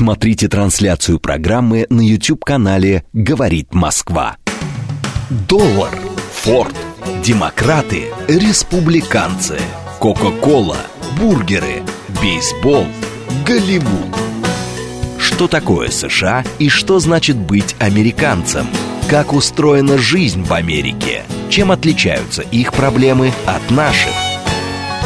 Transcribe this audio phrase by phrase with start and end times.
[0.00, 4.38] Смотрите трансляцию программы на YouTube-канале «Говорит Москва».
[5.46, 5.94] Доллар,
[6.36, 6.74] Форд,
[7.22, 9.58] демократы, республиканцы,
[9.98, 10.78] Кока-Кола,
[11.18, 11.82] бургеры,
[12.22, 12.86] бейсбол,
[13.44, 14.16] Голливуд.
[15.18, 18.68] Что такое США и что значит быть американцем?
[19.06, 21.24] Как устроена жизнь в Америке?
[21.50, 24.14] Чем отличаются их проблемы от наших?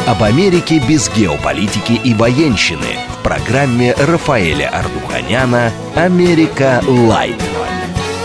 [0.07, 7.41] Об Америке без геополитики и военщины программе Рафаэля Ардуханяна «Америка Light».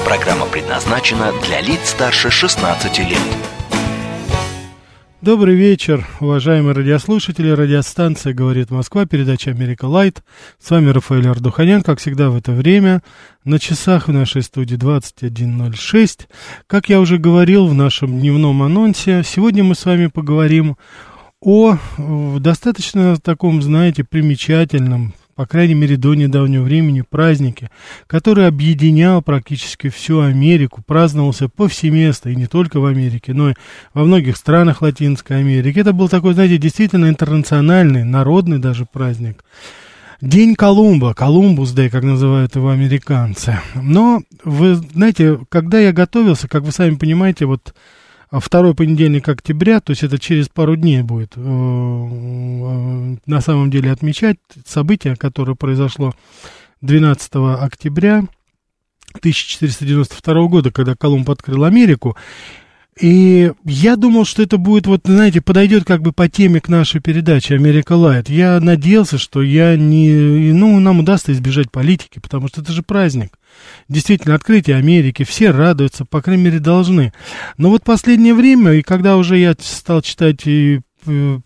[0.04, 3.18] Программа предназначена для лиц старше 16 лет.
[5.23, 7.48] Добрый вечер, уважаемые радиослушатели.
[7.48, 10.22] Радиостанция «Говорит Москва», передача «Америка Light».
[10.62, 13.01] С вами Рафаэль Ардуханян, как всегда в это время.
[13.42, 16.26] На часах в нашей студии 21.06.
[16.66, 20.76] Как я уже говорил в нашем дневном анонсе, сегодня мы с вами поговорим
[21.40, 21.76] о
[22.38, 27.70] достаточно таком, знаете, примечательном, по крайней мере, до недавнего времени празднике,
[28.06, 33.54] который объединял практически всю Америку, праздновался повсеместно, и не только в Америке, но и
[33.95, 35.78] во многих странах Латинской Америки.
[35.78, 39.45] Это был такой, знаете, действительно интернациональный, народный даже праздник.
[40.20, 43.59] День Колумба, Колумбус Дэй, как называют его американцы.
[43.74, 47.74] Но, вы знаете, когда я готовился, как вы сами понимаете, вот
[48.38, 53.90] второй понедельник октября, то есть это через пару дней будет э, э, на самом деле
[53.90, 56.14] отмечать событие, которое произошло
[56.80, 58.24] 12 октября
[59.14, 62.16] 1492 года, когда Колумб открыл Америку.
[63.01, 67.00] И я думал, что это будет, вот, знаете, подойдет как бы по теме к нашей
[67.00, 68.28] передаче «Америка Лайт».
[68.28, 70.53] Я надеялся, что я не...
[70.53, 73.38] Ну, нам удастся избежать политики, потому что это же праздник.
[73.88, 77.12] Действительно, открытие Америки, все радуются, по крайней мере, должны.
[77.56, 81.38] Но вот последнее время, и когда уже я стал читать и э,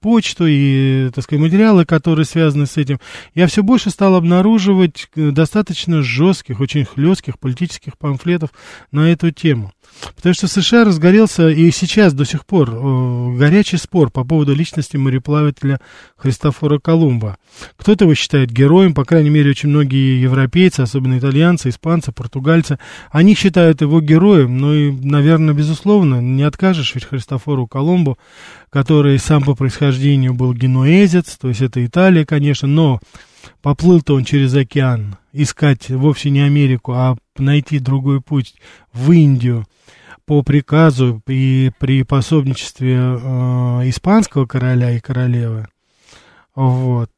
[0.00, 3.00] почту и, так сказать, материалы, которые связаны с этим,
[3.34, 8.50] я все больше стал обнаруживать э, достаточно жестких, очень хлестких политических памфлетов
[8.92, 9.72] на эту тему.
[10.16, 14.54] Потому что в США разгорелся и сейчас до сих пор э, горячий спор по поводу
[14.54, 15.80] личности мореплавателя
[16.16, 17.36] Христофора Колумба.
[17.76, 22.78] Кто-то его считает героем, по крайней мере, очень многие европейцы, особенно итальянцы, испанцы, португальцы,
[23.10, 28.18] они считают его героем, ну и, наверное, безусловно, не откажешь ведь Христофору Колумбу,
[28.70, 33.00] который сам по происхождению был генуэзец, то есть это Италия, конечно, но
[33.62, 38.54] поплыл-то он через океан искать вовсе не Америку, а найти другой путь
[38.92, 39.66] в Индию
[40.30, 43.18] по приказу и при пособничестве э,
[43.88, 45.66] испанского короля и королевы.
[46.54, 47.10] Вот.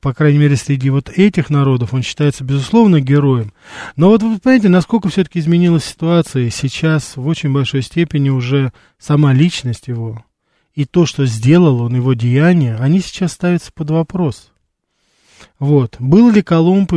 [0.00, 3.52] По крайней мере, среди вот этих народов он считается, безусловно, героем.
[3.94, 6.50] Но вот вы понимаете, насколько все-таки изменилась ситуация.
[6.50, 10.24] Сейчас в очень большой степени уже сама личность его
[10.74, 14.50] и то, что сделал он, его деяния, они сейчас ставятся под вопрос.
[15.58, 15.96] Вот.
[15.98, 16.92] Был ли Колумб?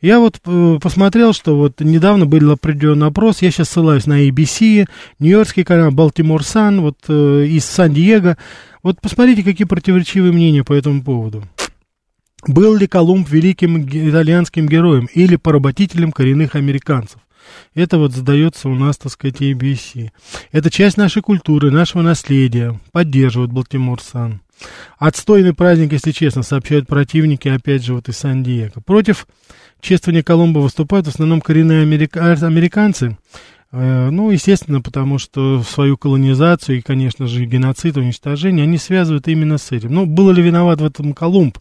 [0.00, 4.88] Я вот э, посмотрел, что вот недавно был определенный опрос, я сейчас ссылаюсь на ABC,
[5.18, 8.36] Нью-Йоркский канал, Балтимор Сан, вот э, из Сан-Диего.
[8.82, 11.44] Вот посмотрите, какие противоречивые мнения по этому поводу.
[12.46, 17.20] Был ли Колумб великим итальянским героем или поработителем коренных американцев?
[17.74, 20.10] Это вот задается у нас, так сказать, ABC.
[20.52, 22.80] Это часть нашей культуры, нашего наследия.
[22.92, 24.40] Поддерживают Балтимор Сан.
[24.98, 28.80] Отстойный праздник, если честно, сообщают противники, опять же, вот из Сан-Диего.
[28.80, 29.26] Против
[29.80, 32.32] чествования Колумба выступают в основном коренные америка...
[32.32, 33.16] американцы.
[33.72, 39.58] Э, ну, естественно, потому что свою колонизацию и, конечно же, геноцид, уничтожение, они связывают именно
[39.58, 39.94] с этим.
[39.94, 41.58] Ну, был ли виноват в этом Колумб?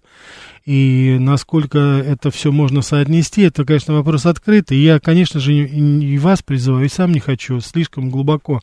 [0.66, 4.78] И насколько это все можно соотнести, это, конечно, вопрос открытый.
[4.78, 8.62] Я, конечно же, и вас призываю, и сам не хочу слишком глубоко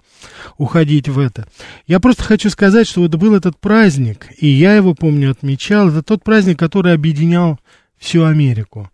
[0.59, 1.49] уходить в это.
[1.87, 5.89] Я просто хочу сказать, что вот был этот праздник, и я его, помню, отмечал.
[5.89, 7.59] Это тот праздник, который объединял
[7.99, 8.91] всю Америку.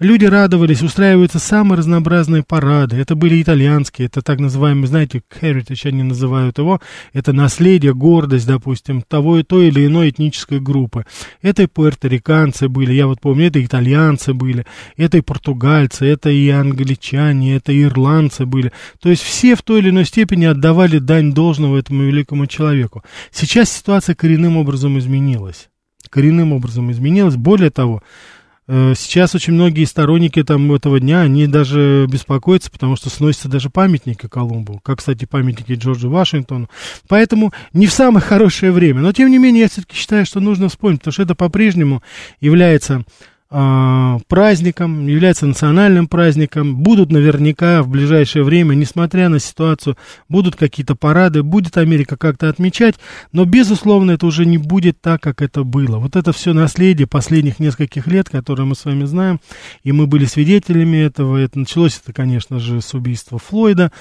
[0.00, 2.96] Люди радовались, устраиваются самые разнообразные парады.
[2.96, 6.80] Это были итальянские, это так называемые, знаете, heritage они называют его.
[7.12, 11.04] Это наследие, гордость, допустим, того и той или иной этнической группы.
[11.42, 14.66] Это и пуэрториканцы были, я вот помню, это итальянцы были,
[14.96, 18.72] это и португальцы, это и англичане, это и ирландцы были.
[19.00, 23.04] То есть все в той или иной степени отдавали дань должного этому великому человеку.
[23.30, 25.68] Сейчас ситуация коренным образом изменилась
[26.10, 27.34] коренным образом изменилась.
[27.34, 28.00] Более того,
[28.66, 34.26] сейчас очень многие сторонники там этого дня, они даже беспокоятся, потому что сносятся даже памятники
[34.26, 36.70] Колумбу, как, кстати, памятники Джорджу Вашингтону.
[37.06, 39.02] Поэтому не в самое хорошее время.
[39.02, 42.02] Но, тем не менее, я все-таки считаю, что нужно вспомнить, потому что это по-прежнему
[42.40, 43.33] является э,
[44.28, 46.76] праздником, является национальным праздником.
[46.76, 49.96] Будут наверняка в ближайшее время, несмотря на ситуацию,
[50.28, 52.96] будут какие-то парады, будет Америка как-то отмечать,
[53.32, 55.98] но, безусловно, это уже не будет так, как это было.
[55.98, 59.40] Вот это все наследие последних нескольких лет, которое мы с вами знаем,
[59.84, 61.36] и мы были свидетелями этого.
[61.36, 63.92] Это началось это, конечно же, с убийства Флойда.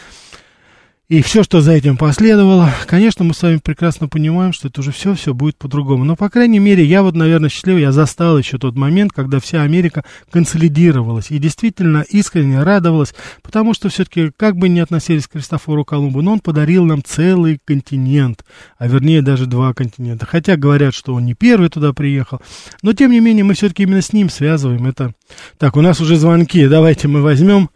[1.14, 4.92] И все, что за этим последовало, конечно, мы с вами прекрасно понимаем, что это уже
[4.92, 6.04] все, все будет по-другому.
[6.04, 9.62] Но, по крайней мере, я вот, наверное, счастлив, я застал еще тот момент, когда вся
[9.62, 13.14] Америка консолидировалась и действительно искренне радовалась,
[13.44, 17.60] потому что все-таки, как бы ни относились к Христофору Колумбу, но он подарил нам целый
[17.64, 18.44] континент,
[18.80, 20.26] а вернее даже два континента.
[20.26, 22.42] Хотя говорят, что он не первый туда приехал,
[22.82, 25.14] но тем не менее мы все-таки именно с ним связываем это.
[25.60, 27.70] Так, у нас уже звонки, давайте мы возьмем.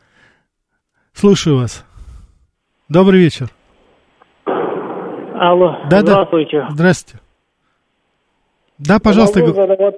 [1.13, 1.83] Слушаю вас.
[2.89, 3.49] Добрый вечер.
[4.45, 6.61] Алло, да, здравствуйте.
[6.61, 6.69] Да.
[6.71, 7.19] Здравствуйте.
[8.77, 9.39] Да, пожалуйста.
[9.39, 9.95] Я могу, задавать...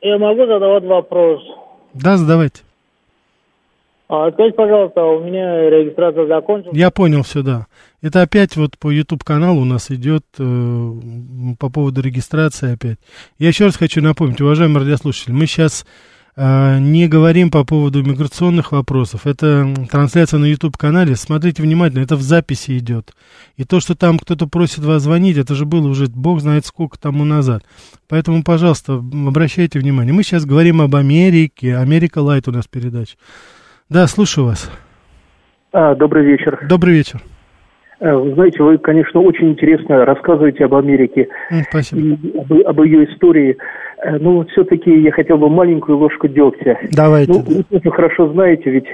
[0.00, 1.42] Я могу задавать вопрос?
[1.92, 2.62] Да, задавайте.
[4.08, 6.76] А, скажите, пожалуйста, у меня регистрация закончилась.
[6.76, 7.66] Я понял все, да.
[8.02, 10.90] Это опять вот по YouTube каналу у нас идет э,
[11.58, 12.98] по поводу регистрации опять.
[13.38, 15.86] Я еще раз хочу напомнить, уважаемые радиослушатели, мы сейчас
[16.36, 19.26] не говорим по поводу миграционных вопросов.
[19.26, 21.14] Это трансляция на YouTube-канале.
[21.14, 23.12] Смотрите внимательно, это в записи идет.
[23.56, 26.98] И то, что там кто-то просит вас звонить, это же было уже бог знает сколько
[26.98, 27.62] тому назад.
[28.08, 30.12] Поэтому, пожалуйста, обращайте внимание.
[30.12, 31.76] Мы сейчас говорим об Америке.
[31.76, 33.16] Америка Лайт у нас передача.
[33.88, 34.70] Да, слушаю вас.
[35.72, 36.66] А, добрый вечер.
[36.68, 37.20] Добрый вечер.
[38.00, 41.28] Э, вы знаете, вы, конечно, очень интересно рассказываете об Америке.
[41.68, 42.00] Спасибо.
[42.00, 43.56] И об, об ее истории.
[44.02, 46.78] Э, ну, вот все-таки я хотел бы маленькую ложку дегтя.
[46.92, 47.32] Давайте.
[47.32, 48.88] Ну, вы тоже хорошо знаете, ведь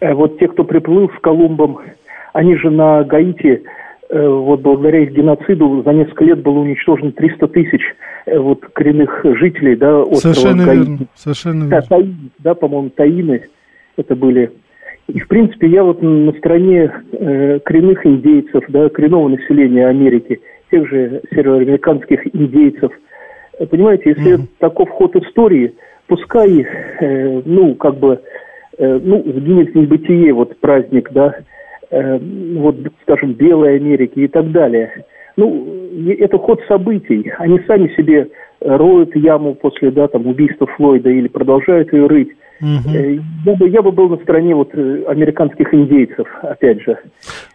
[0.00, 1.80] э, вот те, кто приплыл с Колумбом,
[2.32, 3.62] они же на Гаити,
[4.08, 7.80] вот благодаря их геноциду за несколько лет было уничтожено 300 тысяч
[8.26, 10.78] вот коренных жителей, да, острова Совершенно Гаити.
[10.78, 11.88] верно, совершенно да, верно.
[11.88, 13.42] Таины, да, по-моему, Таины
[13.96, 14.52] это были
[15.08, 20.88] и, в принципе, я вот на стороне э, коренных индейцев, да, коренного населения Америки, тех
[20.88, 22.90] же североамериканских индейцев.
[23.70, 24.48] Понимаете, если Мгм.
[24.58, 25.74] таков ход истории,
[26.08, 26.66] пускай,
[27.00, 28.20] э, ну, как бы,
[28.78, 31.36] э, ну, сгинет в небытие вот праздник, да,
[31.90, 32.18] э,
[32.56, 35.04] вот, скажем, Белой Америки и так далее.
[35.36, 35.66] Ну,
[36.18, 37.30] это ход событий.
[37.38, 38.28] Они сами себе
[38.60, 42.30] роют яму после, да, там, убийства Флойда или продолжают ее рыть.
[42.60, 46.98] Э, Я бы, я бы был на стороне вот э, американских индейцев, опять же.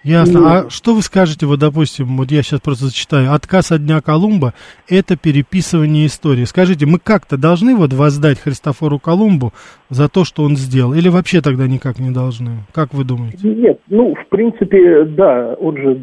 [0.03, 0.39] Ясно.
[0.39, 4.01] Ну, А что вы скажете, вот, допустим, вот я сейчас просто зачитаю, отказ от Дня
[4.01, 4.53] Колумба–
[4.89, 6.43] это переписывание истории.
[6.45, 9.53] Скажите, мы как-то должны вот воздать Христофору Колумбу
[9.89, 12.51] за то, что он сделал, или вообще тогда никак не должны?
[12.73, 13.47] Как вы думаете?
[13.47, 15.95] Нет, ну, в принципе, да, он же,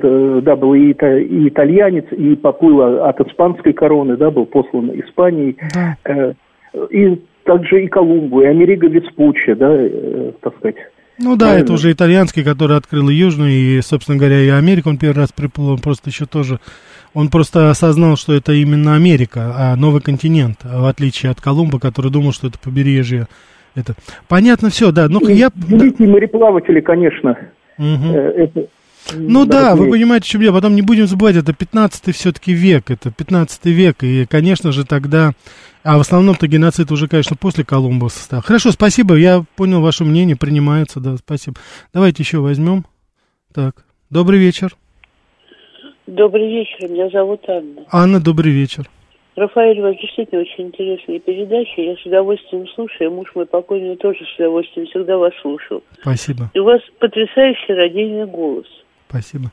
[0.43, 5.57] да, был и, и итальянец, и поплыл от испанской короны, да, был послан Испанией.
[5.75, 5.97] Да.
[6.05, 6.35] Э,
[6.91, 7.19] И
[7.49, 10.77] также и Колумбу, и Америго Веспуччи, да, э, так сказать.
[11.19, 11.65] Ну да, Правильно.
[11.65, 15.33] это уже итальянский, который открыл и Южную, и, собственно говоря, и Америку он первый раз
[15.33, 16.61] приплыл, он просто еще тоже,
[17.15, 22.13] он просто осознал, что это именно Америка, а новый континент, в отличие от Колумба, который
[22.13, 23.27] думал, что это побережье.
[23.75, 23.95] Это.
[24.29, 25.09] Понятно все, да.
[25.09, 25.51] Ну, я...
[25.55, 27.37] великие мореплаватели, конечно,
[27.79, 28.67] э, это...
[29.15, 30.55] Ну да, вы понимаете, в чем дело.
[30.55, 35.33] Потом не будем забывать, это 15 все-таки век, это 15 век, и, конечно же, тогда...
[35.85, 38.45] А в основном-то геноцид уже, конечно, после Колумба состав.
[38.45, 41.57] Хорошо, спасибо, я понял ваше мнение, принимается, да, спасибо.
[41.95, 42.85] Давайте еще возьмем.
[43.55, 44.77] Так, добрый вечер.
[46.07, 47.85] Добрый вечер, меня зовут Анна.
[47.91, 48.89] Анна, добрый вечер.
[49.39, 51.81] Рафаэль, у вас действительно очень интересная передача.
[51.81, 53.13] Я с удовольствием слушаю.
[53.13, 55.83] Муж мой покойный тоже с удовольствием всегда вас слушал.
[56.01, 58.67] Спасибо, И у вас потрясающий родильный голос.
[59.09, 59.51] Спасибо.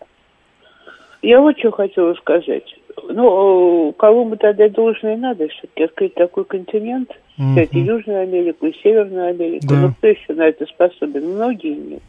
[1.21, 2.75] Я вот что хотела сказать.
[3.09, 7.11] Ну, Колумбу тогда должное надо все-таки открыть такой континент.
[7.37, 7.55] Мгм.
[7.55, 9.67] Кстати, Южную Америку и Северную Америку.
[9.69, 9.75] Да.
[9.75, 11.33] Но кто еще на это способен?
[11.35, 12.03] Многие нет.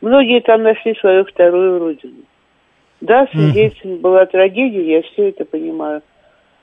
[0.00, 2.22] Многие там нашли свою вторую родину.
[3.00, 6.02] Да, с индейцами была трагедия, я все это понимаю.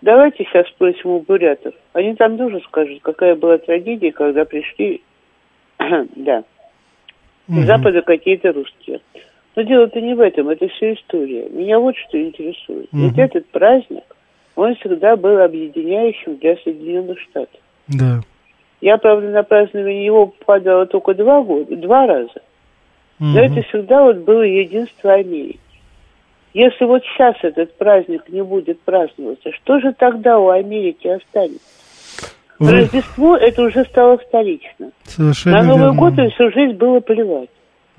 [0.01, 1.73] Давайте сейчас спросим у бурятов.
[1.93, 5.01] Они там тоже скажут, какая была трагедия, когда пришли,
[6.15, 6.43] да,
[7.47, 9.01] с запада какие-то русские.
[9.59, 11.49] Но дело-то не в этом, это все история.
[11.49, 12.87] Меня вот что интересует.
[12.93, 13.19] Ведь Мгм.
[13.21, 14.03] этот праздник,
[14.55, 17.59] он всегда был объединяющим для Соединенных Штатов.
[17.89, 18.21] Да.
[18.79, 22.39] Я, правда, на празднование его попадала только два года, два раза.
[23.19, 23.51] Но Мгм.
[23.57, 25.59] это всегда вот было единство Америки.
[26.53, 31.59] Если вот сейчас этот праздник не будет праздноваться, что же тогда у Америки останется?
[32.59, 34.91] Вы- Рождество это уже стало столично.
[35.03, 35.99] Совершенно На Новый верно.
[35.99, 37.49] год и всю жизнь было плевать.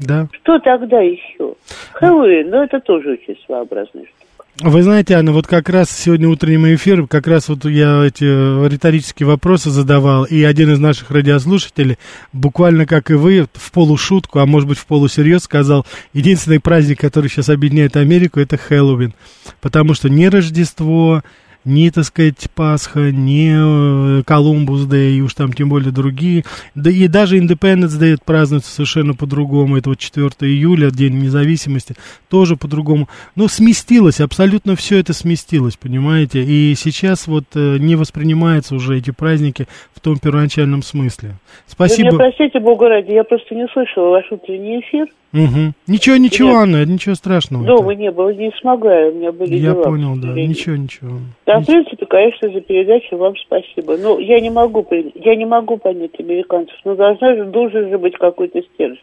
[0.00, 0.28] Да.
[0.42, 1.54] Что тогда еще?
[1.92, 4.20] Хэллоуин, но это тоже очень своеобразная штука.
[4.62, 9.26] Вы знаете, Анна, вот как раз сегодня утренний эфир, как раз вот я эти риторические
[9.26, 11.96] вопросы задавал, и один из наших радиослушателей,
[12.32, 17.28] буквально как и вы, в полушутку, а может быть в полусерьез сказал, единственный праздник, который
[17.30, 19.14] сейчас объединяет Америку, это Хэллоуин.
[19.62, 21.22] Потому что не Рождество,
[21.64, 26.44] ни, так сказать, Пасха, ни э, Колумбус Дэй, и уж там тем более другие.
[26.74, 29.76] Да и даже Independence Day празднуется совершенно по-другому.
[29.76, 31.94] Это вот 4 июля, День независимости,
[32.28, 33.08] тоже по-другому.
[33.36, 36.42] Но сместилось, абсолютно все это сместилось, понимаете?
[36.42, 41.34] И сейчас вот э, не воспринимаются уже эти праздники в том первоначальном смысле.
[41.66, 42.10] Спасибо.
[42.10, 45.06] Вы меня простите, Бога ради, я просто не слышала ваш утренний эфир.
[45.32, 45.72] Угу.
[45.86, 46.58] Ничего, ничего, Нет.
[46.58, 47.64] Анна, ничего страшного.
[47.64, 49.78] Дома не было, не смогла, у меня были Я дела.
[49.78, 51.18] Я понял, да, ничего, ничего.
[51.46, 51.62] Да, ничего.
[51.62, 53.96] в принципе, конечно, за передачу вам спасибо.
[53.96, 54.84] Но я не могу,
[55.14, 58.98] я не могу понять американцев, но должна же, должен же быть какой-то стержень.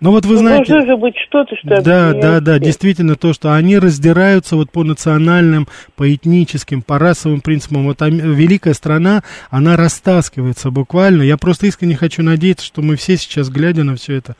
[0.00, 0.72] Ну вот вы ну, знаете...
[0.72, 1.82] Должно же быть что-то, что...
[1.82, 7.42] Да, да, да, действительно то, что они раздираются вот по национальным, по этническим, по расовым
[7.42, 7.84] принципам.
[7.84, 11.22] Вот великая страна, она растаскивается буквально.
[11.22, 14.36] Я просто искренне хочу надеяться, что мы все сейчас, глядя на все это,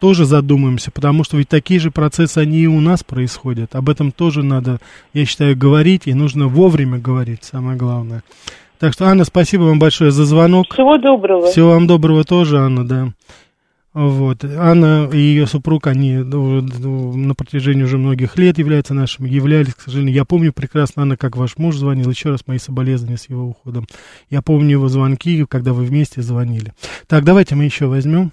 [0.00, 3.76] тоже задумаемся, потому что ведь такие же процессы, они и у нас происходят.
[3.76, 4.80] Об этом тоже надо,
[5.12, 8.22] я считаю, говорить, и нужно вовремя говорить, самое главное.
[8.78, 10.72] Так что, Анна, спасибо вам большое за звонок.
[10.72, 11.50] Всего доброго.
[11.50, 13.12] Всего вам доброго тоже, Анна, да.
[13.92, 14.44] Вот.
[14.44, 20.14] Анна и ее супруг, они на протяжении уже многих лет являются нашими, являлись, к сожалению.
[20.14, 22.08] Я помню прекрасно, Анна, как ваш муж звонил.
[22.08, 23.86] Еще раз мои соболезнования с его уходом.
[24.30, 26.72] Я помню его звонки, когда вы вместе звонили.
[27.08, 28.30] Так, давайте мы еще возьмем.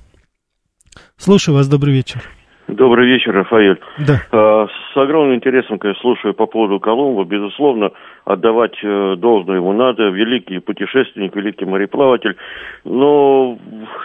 [1.18, 2.22] Слушаю вас, добрый вечер.
[2.68, 3.80] Добрый вечер, Рафаэль.
[4.06, 4.20] Да.
[4.32, 7.24] А, с огромным интересом, конечно, слушаю по поводу Колумба.
[7.24, 7.92] Безусловно,
[8.25, 10.10] отдавать э, должное ему надо.
[10.10, 12.36] Великий путешественник, великий мореплаватель.
[12.84, 13.58] Но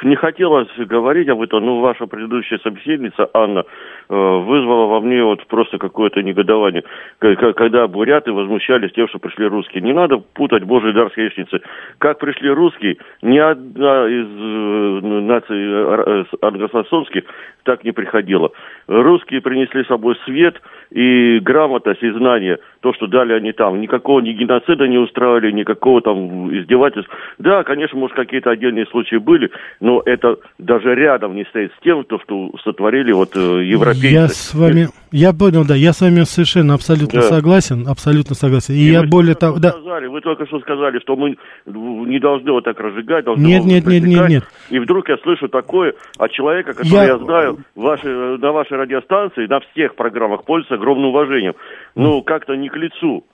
[0.04, 3.64] не хотелось говорить об этом, но ваша предыдущая собеседница, Анна,
[4.12, 6.85] э, вызвала во мне вот просто какое-то негодование.
[7.19, 9.83] Когда буряты возмущались тем, что пришли русские.
[9.83, 11.62] Не надо путать Божий дар с яичницей.
[11.99, 17.25] Как пришли русские, ни одна из э, наций англосаксонских
[17.64, 18.50] так не приходила.
[18.87, 20.61] Русские принесли с собой свет
[20.92, 23.80] и грамотность, и знания, то, что дали они там.
[23.80, 27.14] Никакого ни геноцида не устраивали, никакого там издевательства.
[27.38, 32.04] Да, конечно, может, какие-то отдельные случаи были, но это даже рядом не стоит с тем,
[32.04, 34.06] то, что сотворили вот э, европейцы.
[34.08, 37.28] Я с вами, я понял, да, я с вами совершенно абсолютно да.
[37.28, 38.75] согласен, абсолютно согласен.
[38.75, 39.71] И, и я более того, да.
[39.71, 43.87] Сказали, вы только что сказали, что мы не должны вот так разжигать, должны нет, нет,
[43.87, 44.45] нет, нет, нет.
[44.71, 49.47] И вдруг я слышу такое от человека, которого я, я знаю ваши, на вашей радиостанции,
[49.47, 51.54] на всех программах пользуется огромным уважением.
[51.95, 53.25] Ну, как-то не к лицу.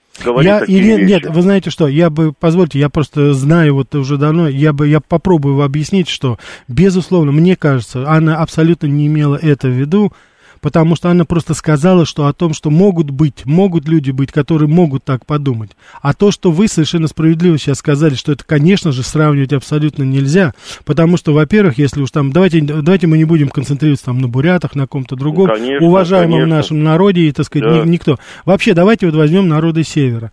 [0.41, 4.49] Я, или, нет, вы знаете что, я бы, позвольте, я просто знаю вот уже давно,
[4.49, 9.73] я бы, я попробую объяснить, что, безусловно, мне кажется, она абсолютно не имела это в
[9.73, 10.13] виду,
[10.61, 14.69] потому что она просто сказала, что о том, что могут быть, могут люди быть, которые
[14.69, 15.71] могут так подумать.
[16.03, 20.55] А то, что вы совершенно справедливо сейчас сказали, что это, конечно же, сравнивать абсолютно нельзя,
[20.85, 24.75] потому что, во-первых, если уж там, давайте, давайте мы не будем концентрироваться там на бурятах,
[24.75, 26.57] на ком-то другом, конечно, уважаемом конечно.
[26.57, 27.85] нашем народе, и, так сказать, да.
[27.85, 28.19] никто.
[28.45, 30.33] Вообще, давайте вот возьмем народы Севера.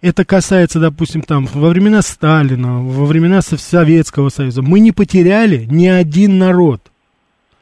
[0.00, 4.62] Это касается, допустим, там, во времена Сталина, во времена Советского Союза.
[4.62, 6.90] Мы не потеряли ни один народ.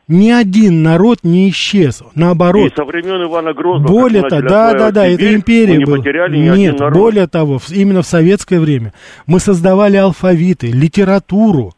[0.09, 2.73] Ни один народ не исчез, наоборот.
[2.73, 3.93] И со времен Ивана Грозного.
[3.93, 5.99] Более того, да, да, да, это империя была.
[6.29, 8.95] Нет, более того, именно в советское время
[9.27, 11.75] мы создавали алфавиты, литературу,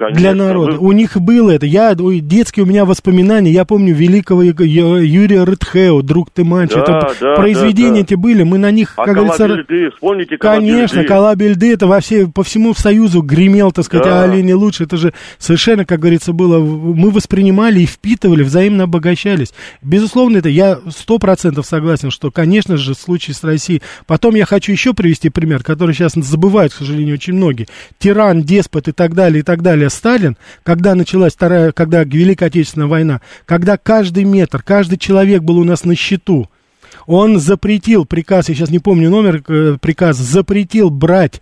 [0.00, 0.72] Конечно, для народа.
[0.78, 0.78] Вы...
[0.78, 1.66] У них было это.
[1.66, 3.50] Я, детские у меня воспоминания.
[3.50, 6.78] Я помню великого Юрия Рытхео, друг ты мальчик.
[6.86, 8.00] Да, это да, произведения да, да.
[8.00, 8.42] эти были.
[8.42, 9.46] Мы на них, а как говорится...
[9.46, 11.74] Бельды, вспомните Конечно, Калабельды.
[11.74, 14.22] Это во все, по всему Союзу гремел, так сказать, да.
[14.22, 14.84] олени лучше.
[14.84, 16.60] Это же совершенно, как говорится, было...
[16.60, 19.52] Мы воспринимали и впитывали, взаимно обогащались.
[19.82, 23.82] Безусловно, это я сто процентов согласен, что, конечно же, случай с Россией.
[24.06, 27.66] Потом я хочу еще привести пример, который сейчас забывают, к сожалению, очень многие.
[27.98, 32.86] Тиран, деспот и так далее, и так далее Сталин, когда началась вторая, когда Великая Отечественная
[32.88, 36.48] война, когда каждый метр, каждый человек был у нас на счету,
[37.06, 41.40] он запретил приказ, я сейчас не помню номер э, приказа, запретил брать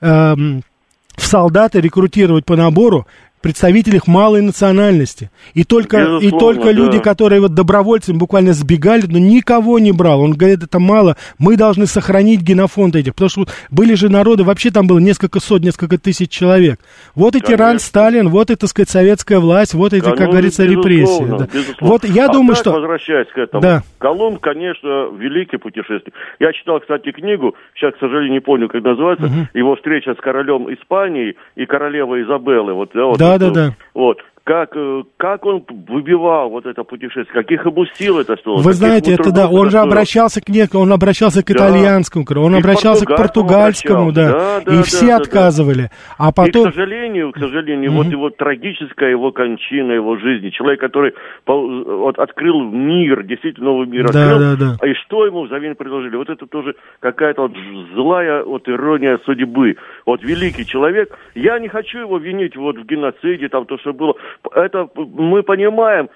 [0.00, 3.06] э, в солдаты, рекрутировать по набору
[3.46, 5.30] представителей малой национальности.
[5.54, 6.72] И только, и только да.
[6.72, 10.20] люди, которые вот добровольцами буквально сбегали, но никого не брал.
[10.20, 13.14] Он говорит, это мало, мы должны сохранить генофонд этих.
[13.14, 16.80] Потому что были же народы, вообще там было несколько сот, несколько тысяч человек.
[17.14, 17.56] Вот и Конечно.
[17.56, 21.24] тиран Сталин, вот и, так сказать, советская власть, вот эти, как говорится, репрессии.
[21.24, 21.46] Да.
[21.80, 22.72] Вот я а думаю, что...
[22.72, 23.62] возвращаясь к этому.
[23.62, 23.82] Да.
[23.98, 26.14] Колумб, конечно, великий путешественник.
[26.40, 29.48] Я читал, кстати, книгу, сейчас, к сожалению, не помню, как называется, угу.
[29.54, 32.72] его встреча с королем Испании и королевой Изабеллы.
[32.72, 33.76] Вот, да, да, да, да.
[33.94, 34.18] Вот.
[34.46, 38.62] Как, э, как он выбивал вот это путешествие, каких ему сил это стоило.
[38.62, 41.54] Вы знаете, это да, он же обращался к нек, он обращался к да.
[41.54, 45.82] итальянскому, он и обращался к португальскому, да, да, да, и да, все да, отказывали.
[45.82, 46.28] Да.
[46.28, 46.68] А потом...
[46.68, 47.96] И, к сожалению, к сожалению, mm-hmm.
[47.96, 54.12] вот его трагическая его кончина, его жизни, человек, который вот, открыл мир, действительно новый мир
[54.12, 54.88] да, открыл, да, да.
[54.88, 56.14] и что ему взамен предложили?
[56.14, 57.52] Вот это тоже какая-то вот
[57.96, 59.74] злая вот ирония судьбы.
[60.04, 64.14] Вот великий человек, я не хочу его винить вот в геноциде, там то, что было,
[64.54, 66.08] это мы понимаем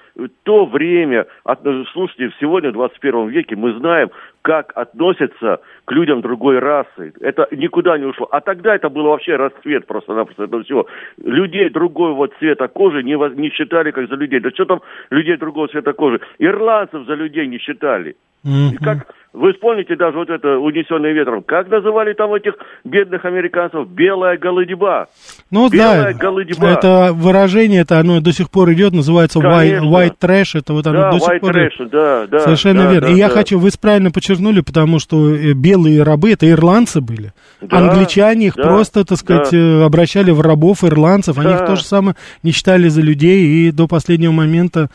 [0.43, 1.61] то время, от,
[1.93, 4.11] слушайте, сегодня в 21 веке мы знаем,
[4.43, 7.13] как относятся к людям другой расы.
[7.21, 8.27] Это никуда не ушло.
[8.31, 10.87] А тогда это был вообще расцвет просто-напросто этого всего.
[11.23, 14.41] Людей другого цвета кожи не, не считали как за людей.
[14.41, 16.21] Да что там людей другого цвета кожи?
[16.39, 18.17] Ирландцев за людей не считали.
[18.45, 18.73] Mm-hmm.
[18.73, 21.43] И как, вы вспомните даже вот это «Унесенное ветром».
[21.43, 23.89] Как называли там этих бедных американцев?
[23.89, 25.07] «Белая голодьба».
[25.51, 26.69] Ну Белая да, голодьба.
[26.69, 30.99] это выражение, это оно до сих пор идет, называется white, white trash, это вот оно
[30.99, 33.09] да, до сих пор trash, да, да, Совершенно да, верно.
[33.09, 33.19] Да, И да.
[33.19, 37.33] я хочу, вы правильно подчеркнули, потому что э, белые рабы, это ирландцы были.
[37.61, 39.57] Да, Англичане их да, просто, так сказать, да.
[39.57, 41.55] э, обращали в рабов ирландцев, они Да.
[41.57, 44.91] их тоже самое не считали за людей, и до последнего момента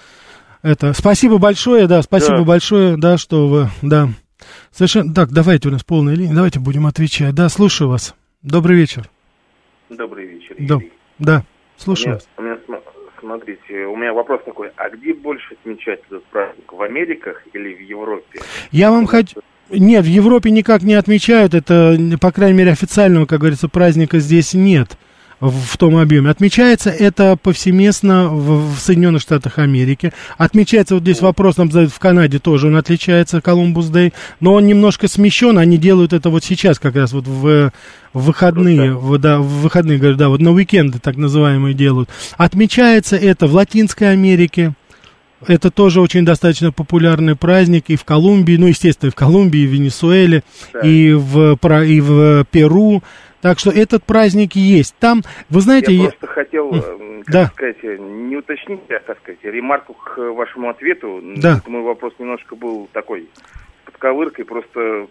[0.61, 0.93] это...
[0.93, 2.43] Спасибо большое, да, спасибо Да.
[2.43, 4.09] большое, да, что вы, да.
[4.71, 5.13] Совершенно...
[5.13, 7.33] Так, давайте у нас полная линия, давайте будем отвечать.
[7.35, 8.15] Да, слушаю вас.
[8.41, 9.09] Добрый вечер.
[9.89, 10.91] Добрый вечер, Да, Юрий.
[11.19, 11.43] да,
[11.77, 12.27] У слушаю меня, вас.
[12.37, 12.83] у меня см-
[13.19, 17.79] смотрите, у меня вопрос такой, а где больше отмечать этот праздник, в Америках или в
[17.81, 18.39] Европе?
[18.71, 19.39] Я вам хочу...
[19.69, 24.53] Нет, в Европе никак не отмечают, это, по крайней мере, официального, как говорится, праздника здесь
[24.53, 24.97] нет
[25.39, 26.29] в, том объеме.
[26.29, 30.13] Отмечается это повсеместно в, в Соединенных Штатах Америки.
[30.37, 34.65] Отмечается, вот здесь вопрос нам задают, в Канаде тоже он отличается, Колумбус Дэй, но он
[34.65, 37.71] немножко смещен, они делают это вот сейчас, как раз вот в,
[38.13, 42.09] в выходные, в, да, в выходные, говорю, да, вот на уикенды так называемые делают.
[42.37, 44.73] Отмечается это в Латинской Америке,
[45.47, 49.67] это тоже очень достаточно популярный праздник и в Колумбии, ну, естественно, и в Колумбии, и
[49.67, 50.79] в Венесуэле, Да.
[50.79, 53.03] и, в, и в Перу.
[53.45, 54.95] Так что этот праздник есть.
[54.97, 55.21] Там,
[55.51, 57.45] вы знаете, Я я- просто хотел, м, как да.
[57.53, 61.21] сказать, не уточнить, а, так сказать, ремарку к вашему ответу.
[61.37, 61.61] Да.
[61.67, 65.05] Мой вопрос немножко был такой, с подковыркой, просто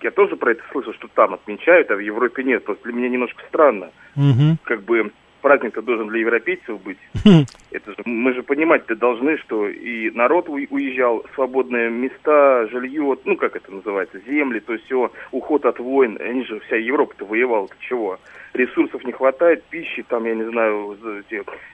[0.00, 2.64] я тоже про это слышал, что там отмечают, а в Европе нет.
[2.64, 3.90] Просто для меня немножко странно.
[4.14, 4.58] Мгм.
[4.62, 5.10] Как бы
[5.42, 6.98] праздник-то должен для европейцев быть.
[7.24, 7.44] Хм.
[7.72, 13.56] Это же мы же понимать-то должны, что и народ уезжал, свободные места, жилье, ну как
[13.56, 16.18] это называется, земли, то есть все, уход от войн.
[16.20, 18.18] Они же вся Европа-то воевала, ты чего?
[18.54, 20.96] Ресурсов не хватает, пищи, там, я не знаю,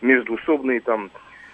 [0.01, 1.11] междуусобные там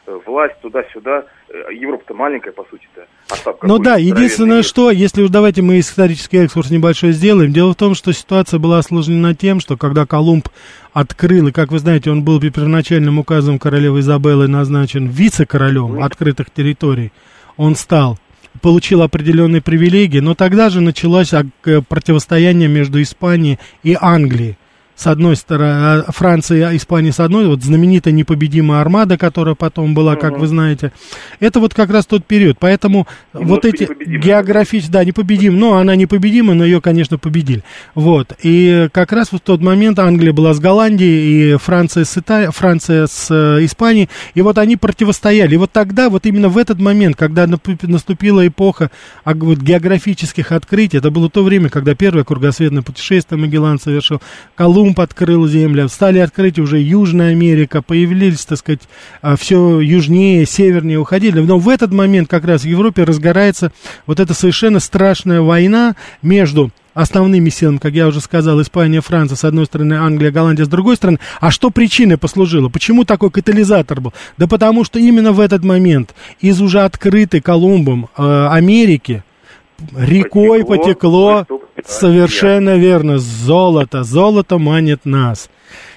[0.06, 1.24] власть туда-сюда.
[1.48, 3.06] Э, Европа-то маленькая, по сути-то.
[3.30, 4.64] А Ну да, единственное, мир.
[4.64, 8.78] что, если уж давайте мы исторический экскурс небольшой сделаем, дело в том, что ситуация была
[8.78, 10.48] осложнена тем, что когда Колумб
[10.92, 17.12] открыл, и как вы знаете, он был первоначальным указом королевы Изабеллы назначен вице-королем открытых территорий,
[17.56, 18.18] он стал
[18.60, 21.44] получил определенные привилегии, но тогда же началось а,
[21.88, 24.56] противостояние между Испанией и Англией.
[24.96, 29.92] С одной стороны, а, Франция и Испания с одной, вот знаменитая непобедимая армада, которая потом
[29.92, 30.92] была, как вы знаете,
[31.40, 32.58] это вот как раз тот период.
[32.60, 34.22] Поэтому вот Немножко эти непобедимая.
[34.22, 37.64] географические, да, непобедимая, но она непобедимая, но ее, конечно, победили.
[37.94, 42.16] Вот, и как раз вот в тот момент Англия была с Голландией, и Франция с,
[42.16, 42.52] Ита...
[42.52, 45.54] Франция с э, Испанией, и вот они противостояли.
[45.54, 48.90] И вот тогда, вот именно в этот момент, когда наступила эпоха
[49.24, 54.20] вот, географических открытий, это было то время, когда первое кругосветное путешествие Магеллан совершил,
[54.54, 58.82] Колумб открыл землю, стали открыть уже Южная Америка, появились, так сказать,
[59.38, 61.40] все южнее, севернее уходили.
[61.40, 63.72] Но в этот момент как раз в Европе разгорается
[64.06, 69.44] вот эта совершенно страшная война между основными силами, как я уже сказал, Испания, Франция, с
[69.44, 71.18] одной стороны, Англия, Голландия, с другой стороны.
[71.40, 72.68] А что причиной послужило?
[72.68, 74.14] Почему такой катализатор был?
[74.38, 79.24] Да потому что именно в этот момент из уже открытой Колумбом э, Америки
[79.96, 84.04] рекой Потекло, потекло, совершенно верно, золото.
[84.04, 85.48] Золото манит нас.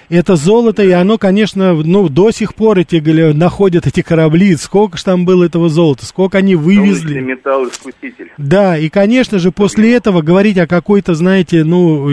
[0.08, 2.96] Это золото, и оно, конечно, ну, до сих пор эти
[3.32, 4.56] находят эти корабли.
[4.56, 7.20] Сколько же там было этого золота, сколько они вывезли.
[7.20, 8.32] металл искуситель.
[8.38, 12.06] Да, и, конечно же, после этого говорить о какой-то, знаете, ну,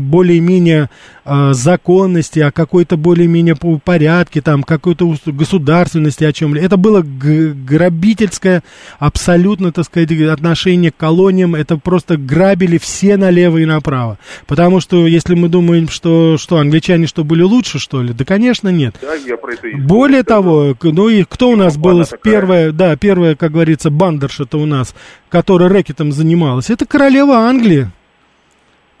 [0.00, 0.88] более-менее
[1.24, 6.64] э, законности, о какой-то более-менее по- порядке, там, какой-то государственности, о чем-либо.
[6.64, 8.62] Это было грабительское
[8.98, 11.54] абсолютно, так сказать, отношение к колониям.
[11.54, 14.18] Это просто грабили все налево и направо.
[14.46, 18.68] Потому что, если мы думаем, что, что англичане что были лучше, что ли, да, конечно,
[18.68, 18.94] нет.
[19.02, 22.04] Да, я про это и Более того, к- ну и кто у нас Ну, был
[22.22, 24.94] первая, да, первая, как говорится, бандерша-то у нас,
[25.28, 27.90] которая рэкетом занималась, это королева Англии.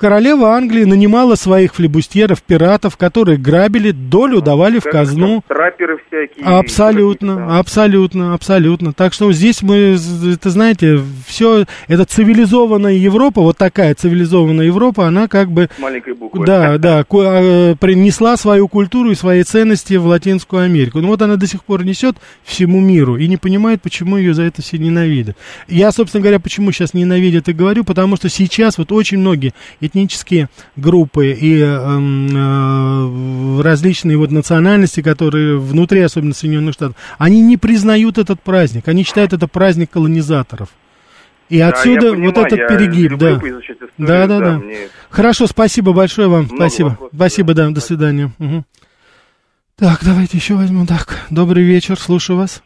[0.00, 5.44] Королева Англии нанимала своих флебустьеров, пиратов, которые грабили, долю давали в казну.
[5.46, 6.44] Траперы всякие.
[6.44, 8.92] Абсолютно, абсолютно, абсолютно.
[8.94, 9.98] Так что здесь мы,
[10.32, 15.68] это знаете, все, это цивилизованная Европа, вот такая цивилизованная Европа, она как бы...
[15.78, 16.46] Маленькой буквы.
[16.46, 21.00] Да, да, э, принесла свою культуру и свои ценности в Латинскую Америку.
[21.00, 24.44] Ну вот она до сих пор несет всему миру и не понимает, почему ее за
[24.44, 25.36] это все ненавидят.
[25.68, 29.52] Я, собственно говоря, почему сейчас ненавидят и говорю, потому что сейчас вот очень многие
[29.90, 37.56] этнические группы и эм, э, различные вот национальности, которые внутри, особенно Соединенных Штатов, они не
[37.56, 40.68] признают этот праздник, они считают это праздник колонизаторов.
[41.48, 43.32] И Да, отсюда я вот понимаю, этот я перегиб, да.
[43.34, 43.62] историю,
[43.98, 44.58] Да, да, да.
[44.58, 46.42] мне- Хорошо, спасибо большое вам.
[46.44, 46.88] Много спасибо.
[46.90, 47.66] вопросов, спасибо, да.
[47.66, 48.30] да, до свидания.
[48.38, 48.64] Мгм.
[49.76, 50.86] Так, давайте еще возьмем.
[50.86, 52.62] Так, добрый вечер, слушаю вас.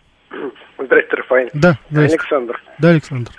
[0.79, 1.49] Здрасте, Рафаэль.
[1.55, 2.23] Да, здравствуйте.
[2.25, 2.61] Александр.
[2.79, 3.31] Да, Александр.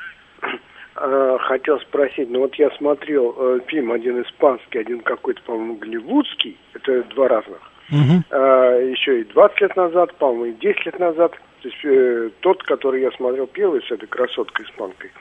[1.08, 6.58] Э, Хотел спросить, ну вот я смотрел э, фильм один испанский, один какой-то, по-моему, голливудский,
[6.74, 7.60] это два разных.
[7.89, 8.24] Мгм.
[8.32, 11.32] Э, Еще и 20 лет назад, по-моему, и 10 лет назад.
[11.62, 15.12] То есть э, тот, который я смотрел первый с этой красоткой испанкой,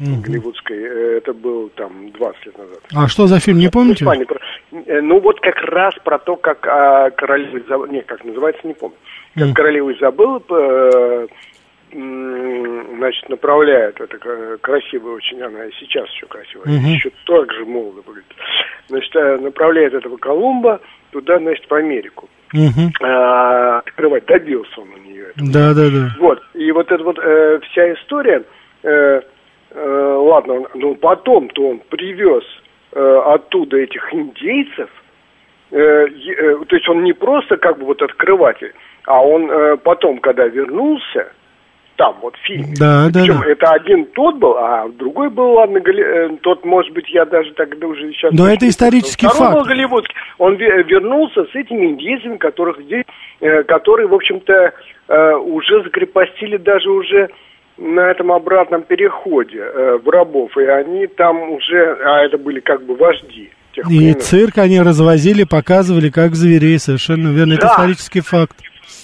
[0.00, 0.22] Мгм.
[0.22, 2.78] голливудской, э, это был там 20 лет назад.
[2.96, 4.04] А что за фильм, не помните?
[4.04, 4.40] В Испании про-
[4.72, 8.74] э, Ну вот как раз про то, как а, королева Изабелла, не, как называется, не
[8.74, 8.96] помню.
[9.36, 9.54] Как Мгм.
[9.54, 11.28] королева Изабелла, э, м,
[11.90, 16.86] значит, направляет, это к- красивая очень, она и сейчас еще красивая, Мгм.
[16.94, 18.34] еще так же молодо выглядит.
[18.88, 20.80] Значит, э, направляет этого Колумба
[21.12, 22.28] туда, значит, в Америку.
[23.02, 25.52] А, открывать, добился он у нее этого.
[25.52, 26.14] Да, да, да.
[26.18, 28.42] Вот, и вот эта вот э, вся история,
[28.82, 29.20] э,
[29.70, 32.44] э, ладно, он- ну потом-то он привез
[32.94, 34.88] э, оттуда этих индейцев,
[35.72, 38.72] э, э, то есть он не просто как бы вот открыватель,
[39.04, 41.30] а он э, потом, когда вернулся,
[41.98, 43.50] там вот в фильме, Да, да, причем да.
[43.50, 47.52] это один тот был, а другой был, ладно, Голли- э, тот, может быть, я даже
[47.52, 48.32] тогда уже сейчас...
[48.32, 49.34] Но это исторический помню.
[49.36, 49.60] Второй факт.
[49.68, 50.14] был голливудский.
[50.38, 53.04] Он ве- вернулся с этими индейцами, которых здесь,
[53.40, 54.72] э, которые, в общем-то,
[55.08, 57.28] э, уже закрепостили даже уже
[57.76, 62.84] на этом обратном переходе э, в рабов, и они там уже, а это были как
[62.86, 64.20] бы вожди тех И племен.
[64.20, 67.52] цирк они развозили, показывали, как зверей, совершенно верно.
[67.54, 67.72] Это Да.
[67.74, 68.56] исторический факт.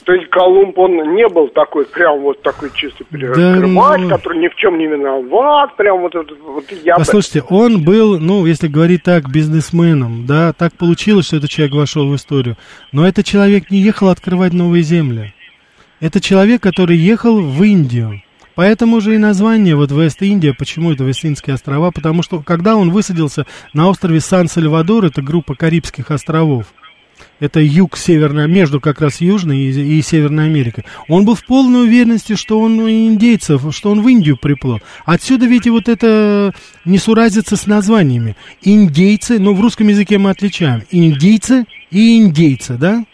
[0.05, 4.49] То есть Колумб, он не был такой, прям вот такой чисто переоткрывать, ну- который ни
[4.49, 9.03] в чем не виноват, прям вот, вот я бы- Послушайте, он был, ну, если говорить
[9.03, 12.57] так, бизнесменом, да, так получилось, что этот человек вошел в историю.
[12.93, 15.33] Но этот человек не ехал открывать новые земли.
[16.01, 18.21] Это человек, который ехал в Индию.
[18.57, 23.47] Поэтому же и название вот Вест-Индия, почему это Вест-Индские острова, потому что когда он высадился
[23.73, 26.67] на острове Сан-Сальвадор, это группа Карибских островов,
[27.41, 30.85] это юг Северной, между как раз Южной и, и Северной Америкой.
[31.09, 34.81] Он был в полной уверенности, что он индейцев, что он в Индию приплыл.
[35.05, 36.53] Отсюда ведь вот это
[36.85, 38.37] несуразица с названиями.
[38.63, 40.83] Индейцы, ну в русском языке мы отличаем.
[40.91, 43.05] Индейцы и индейцы, да?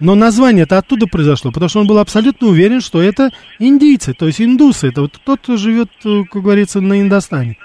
[0.00, 4.26] Но название это оттуда произошло, потому что он был абсолютно уверен, что это индийцы, то
[4.26, 4.88] есть индусы.
[4.88, 7.56] Это вот тот, кто живет, э, как говорится, на Индостане.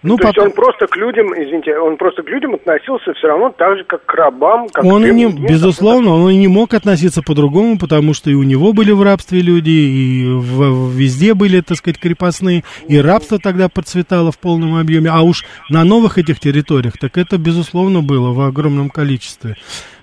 [0.00, 3.26] Ну, То есть потом- он просто к людям, извините, он просто к людям относился все
[3.26, 6.72] равно так же, как к рабам, как он к не, безусловно, он и не мог
[6.72, 11.60] относиться по-другому, потому что и у него были в рабстве люди, и в- везде были,
[11.62, 16.38] так сказать, крепостные, и рабство тогда процветало в полном объеме, а уж на новых этих
[16.38, 19.56] территориях, так это, безусловно, было в огромном количестве.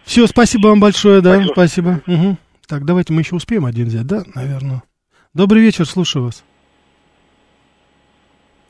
[0.03, 2.01] Все, спасибо вам большое, да, спасибо.
[2.05, 2.37] Мгм.
[2.67, 4.83] Так, давайте мы еще успеем один взять, да, наверное.
[5.33, 6.43] Добрый вечер, слушаю вас.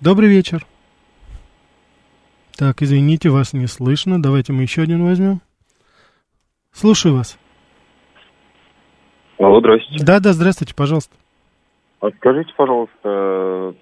[0.01, 0.63] Добрый вечер.
[2.57, 4.21] Так, извините, вас не слышно.
[4.21, 5.41] Давайте мы еще один возьмем.
[6.71, 7.37] Слушаю вас.
[9.37, 9.97] Алло, здрасте.
[9.99, 11.13] Да, да, здравствуйте, пожалуйста.
[11.99, 13.73] А скажите, пожалуйста, э,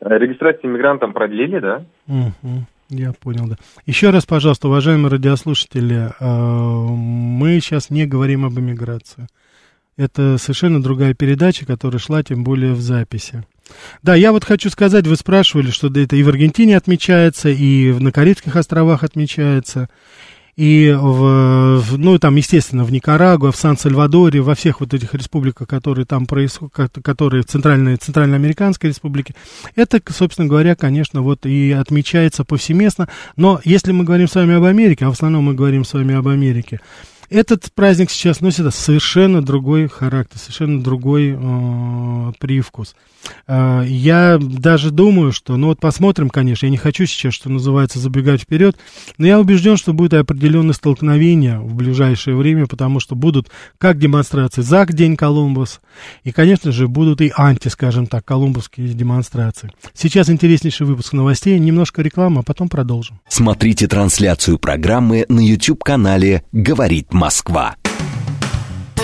[0.00, 1.84] регистрацию иммигрантам продлили, да?
[2.06, 3.56] Мгм, я понял, да.
[3.84, 9.26] Еще раз, пожалуйста, уважаемые радиослушатели, э, мы сейчас не говорим об иммиграции.
[9.98, 13.44] Это совершенно другая передача, которая шла, тем более в записи.
[14.02, 18.12] Да, я вот хочу сказать, вы спрашивали, что это и в Аргентине отмечается, и на
[18.12, 19.88] Карибских островах отмечается,
[20.56, 26.04] и в- ну, там, естественно, в Никарагуа, в Сан-Сальвадоре, во всех вот этих республиках, которые
[26.04, 29.34] там происходят, которые в Центральной, Центральноамериканской республике,
[29.74, 33.08] это, собственно говоря, конечно, вот и отмечается повсеместно.
[33.36, 36.14] Но если мы говорим с вами об Америке, а в основном мы говорим с вами
[36.14, 36.80] об Америке,
[37.30, 42.96] Этот праздник сейчас носит совершенно другой характер, совершенно другой э, привкус.
[43.46, 48.00] Э, я даже думаю, что, ну вот посмотрим, конечно, я не хочу сейчас, что называется,
[48.00, 48.76] забегать вперед,
[49.16, 54.62] но я убежден, что будет определенное столкновение в ближайшее время, потому что будут как демонстрации
[54.62, 55.80] за День Колумбус,
[56.24, 59.70] и, конечно же, будут и анти, скажем так, колумбусские демонстрации.
[59.94, 63.20] Сейчас интереснейший выпуск новостей, немножко рекламы, а потом продолжим.
[63.28, 67.76] Смотрите трансляцию программы на YouTube-канале «Говорит Москва».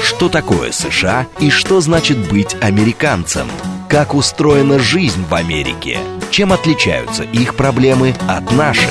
[0.03, 3.47] Что такое США и что значит быть американцем?
[3.91, 5.99] Как устроена жизнь в Америке?
[6.31, 8.91] Чем отличаются их проблемы от наших?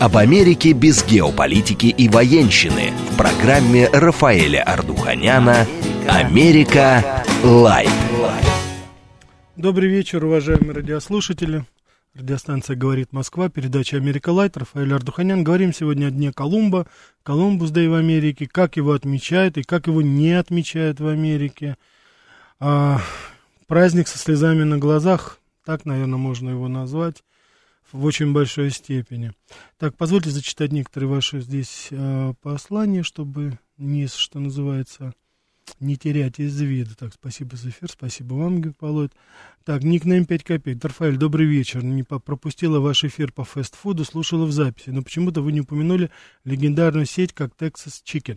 [0.00, 5.68] Об Америке без геополитики и военщины в программе Рафаэля Ардуханяна
[6.08, 7.24] «Америка.
[7.44, 7.88] Light».
[9.54, 11.64] Добрый вечер, уважаемые радиослушатели.
[12.14, 15.42] Радиостанция «Говорит Москва», передача «Америка Light», Рафаэль Ардуханян.
[15.42, 16.86] Говорим сегодня о Дне Колумба,
[17.24, 21.76] Columbus Day в Америке, как его отмечают и как его не отмечают в Америке.
[22.60, 23.00] А,
[23.66, 27.24] праздник со слезами на глазах, так, наверное, можно его назвать,
[27.90, 29.32] в очень большой степени.
[29.78, 35.14] Так, позвольте зачитать некоторые ваши здесь а, послания, чтобы не, что называется,
[35.80, 36.94] не терять из вида.
[36.96, 39.12] Так, спасибо за эфир, спасибо вам, Гиполойд.
[39.66, 40.78] Так, никнейм 5 копеек.
[40.78, 41.82] Дарфаэль, добрый вечер.
[41.82, 46.10] Не пропустила ваш эфир по фастфуду, слушала в записи, но почему-то вы не упомянули
[46.44, 48.36] легендарную сеть, как Texas Chicken.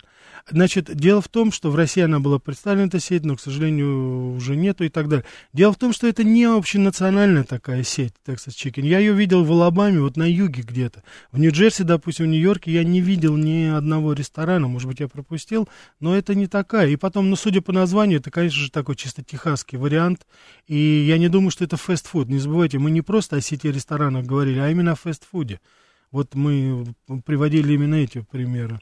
[0.50, 4.36] Значит, дело в том, что в России она была представлена, эта сеть, но, к сожалению,
[4.36, 5.26] уже нету и так далее.
[5.52, 8.86] Дело в том, что это не общенациональная такая сеть, Texas Chicken.
[8.88, 11.04] Я ее видел в Алабаме, вот на юге где-то.
[11.34, 15.68] В Нью-Джерси, допустим, в Нью-Йорке я не видел ни одного ресторана, может быть, я пропустил,
[16.00, 16.88] но это не такая.
[16.88, 20.26] И потом, ну, судя по названию, это, конечно же, такой чисто техасский вариант,
[20.68, 22.28] и я не думаю, что это фастфуд.
[22.30, 25.60] Не забывайте, мы не просто о сети ресторанов говорили, а именно о фастфуде.
[26.12, 26.86] Вот мы
[27.26, 28.80] приводили именно эти примеры.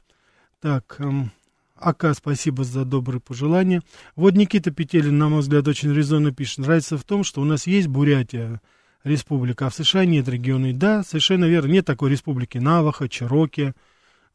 [0.62, 1.32] Так, эм,
[1.76, 3.82] АК, спасибо за добрые пожелания.
[4.15, 6.60] Вот Никита Петелин, на мой взгляд, очень резонно пишет.
[6.60, 8.62] Нравится в том, что у нас есть Бурятия,
[9.04, 10.74] республика, а в США нет регионы.
[10.74, 13.74] Да, совершенно верно, нет такой республики Наваха, Чироки,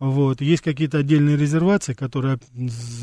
[0.00, 0.40] вот.
[0.40, 2.38] Есть какие-то отдельные резервации, которые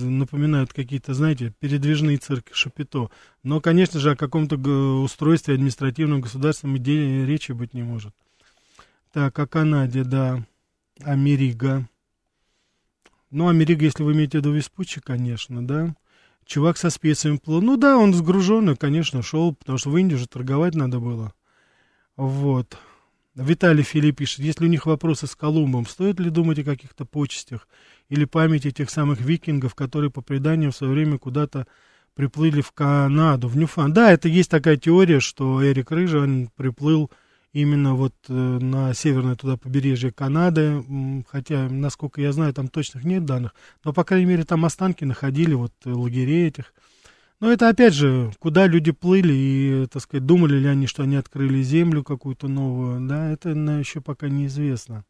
[0.01, 3.12] напоминают какие-то, знаете, передвижные цирки Шапито.
[3.43, 4.57] Но, конечно же, о каком-то
[5.03, 8.15] устройстве административном государственном идее речи быть не может.
[9.13, 10.43] Так, о Канаде, да.
[11.03, 11.88] Америга.
[13.29, 15.95] Ну, Америга, если вы имеете в виду Веспуччи, конечно, да.
[16.47, 17.62] Чувак со специями плыл.
[17.62, 21.31] Ну да, он сгруженный, конечно, шел, потому что в Индию же торговать надо было.
[22.15, 22.79] Вот.
[23.38, 27.67] Виталий Филипп пишет, если у них вопросы с Колумбом, стоит ли думать о каких-то почестях
[28.10, 31.67] или памяти тех самых викингов, которые по преданиям в свое время куда-то
[32.15, 33.93] приплыли в Канаду, в Ньюфан.
[33.93, 37.12] Да, это есть такая теория, что Эрик Рыжий, он приплыл
[37.54, 40.84] именно вот э, на северное туда побережье Канады,
[41.30, 45.54] хотя, насколько я знаю, там точных нет данных, но, по крайней мере, там останки находили,
[45.54, 46.73] вот э, лагерей этих.
[47.39, 51.17] Но это опять же, куда люди плыли и, так сказать, думали ли они, что они
[51.17, 55.06] открыли землю какую-то новую, да, это еще пока неизвестно.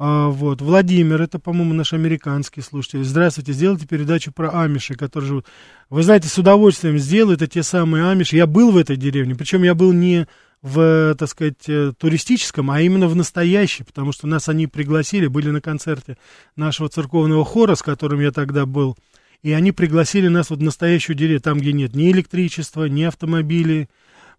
[0.00, 3.02] А, вот, Владимир, это, по-моему, наш американский слушатель.
[3.02, 5.46] Здравствуйте, сделайте передачу про амиши, которые живут.
[5.88, 8.36] Вы знаете, с удовольствием сделаю, это те самые амиши.
[8.36, 10.28] Я был в этой деревне, причем я был не
[10.62, 15.50] в, так сказать, э, туристическом, а именно в настоящей, потому что нас они пригласили, были
[15.50, 16.16] на концерте
[16.56, 18.96] нашего церковного хора, с которым я тогда был
[19.42, 23.88] и они пригласили нас вот в настоящую деревню, там, где нет ни электричества, ни автомобилей,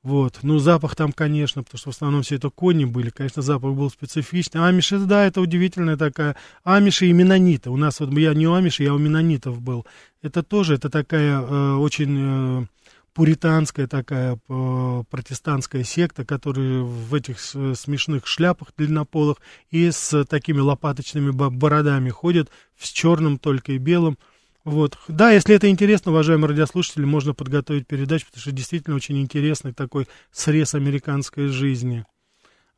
[0.02, 3.74] вот, ну, запах там, конечно, потому что в основном все это кони были, конечно, запах
[3.74, 4.66] был специфичный.
[4.66, 8.84] Амиши, да, это удивительная такая, амиши и менониты, у нас вот, я не у амиши,
[8.84, 9.86] я у менонитов был.
[10.22, 12.66] Это тоже, это такая э, очень э,
[13.14, 19.38] пуританская такая э, протестантская секта, которая в этих смешных шляпах длиннополых
[19.70, 24.18] и с такими лопаточными бородами ходят, с черным только и белым.
[24.66, 24.98] Вот.
[25.08, 30.08] Да, если это интересно, уважаемые радиослушатели, можно подготовить передачу, потому что действительно очень интересный такой
[30.32, 32.06] срез американской жизни.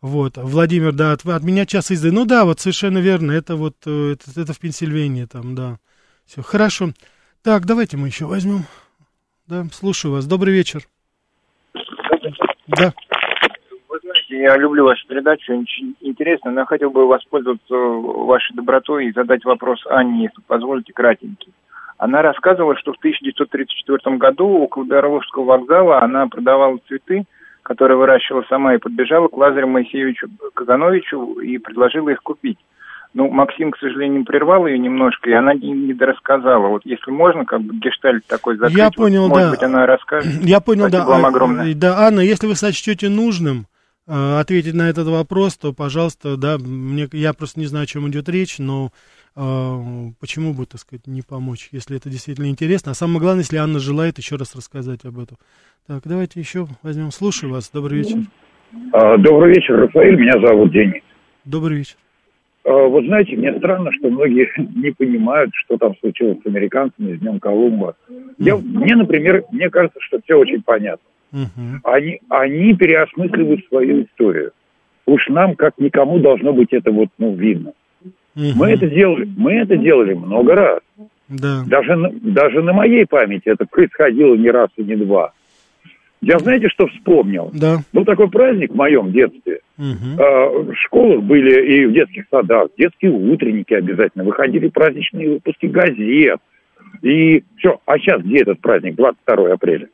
[0.02, 2.12] Вот, Владимир, да, от, от меня час езды.
[2.12, 5.78] Ну да, вот совершенно верно, это вот, э, это, это в Пенсильвании там, да.
[6.26, 6.90] Все, хорошо.
[7.44, 8.64] Так, давайте мы еще возьмем.
[9.48, 10.26] Да, слушаю вас.
[10.26, 10.88] Добрый вечер.
[12.68, 12.94] Да.
[13.90, 19.08] Вы знаете, я люблю вашу передачу, очень интересно, но я хотел бы воспользоваться вашей добротой
[19.08, 21.54] и задать вопрос Анне, если позволите, кратенький.
[22.02, 27.26] Она рассказывала, что в 1934 году около Доровского вокзала она продавала цветы,
[27.62, 32.58] которые выращивала сама, и подбежала к Лазарю Моисеевичу Казановичу и предложила их купить.
[33.14, 36.70] Ну, Максим, к сожалению, прервал ее немножко, и она не, не дорассказала.
[36.70, 39.52] Вот если можно, как бы гештальт такой закрыть, Я понял, вот, может да.
[39.52, 40.42] быть, она расскажет.
[40.42, 41.12] Я понял, Спасибо да.
[41.12, 41.76] вам огромное.
[41.76, 43.68] Да, Анна, если вы сочтете нужным,
[44.08, 48.30] ответить на этот вопрос, то, пожалуйста, да, мне, я просто не знаю, о чем идет
[48.30, 48.92] речь, но
[49.36, 49.40] э,
[50.20, 52.92] почему бы, так сказать, не помочь, если это действительно интересно.
[52.92, 55.38] А самое главное, если Анна желает еще раз рассказать об этом.
[55.88, 57.12] Так, давайте еще возьмем.
[57.12, 57.70] Слушаю вас.
[57.72, 58.18] Добрый вечер.
[58.94, 60.16] А, Добрый вечер, Рафаэль.
[60.16, 61.02] Меня зовут Денис.
[61.46, 61.96] Добрый вечер.
[62.64, 67.20] А, Вот знаете, мне странно, что многие не понимают, что там случилось с американцами с
[67.20, 67.96] Днем Колумба.
[68.38, 71.06] Я, мне, например, мне кажется, что все очень понятно.
[71.84, 74.52] Они, они переосмысливают свою историю.
[75.06, 77.74] Уж нам, как никому, должно быть это вот, ну, видно.
[78.36, 80.80] Мы это делали, мы это делали много раз.
[81.28, 81.64] Да.
[81.66, 85.34] Даже, даже на моей памяти это происходило не раз и не два.
[86.22, 87.50] Я знаете, что вспомнил?
[87.54, 87.80] Да.
[87.94, 89.62] Был такой праздник в моем детстве.
[90.20, 94.24] А, В школах были и в детских садах детские утренники обязательно.
[94.24, 96.40] Выходили праздничные выпуски газет.
[97.02, 97.80] И все.
[97.86, 98.96] А сейчас где этот праздник?
[98.96, 99.88] 22 апреля.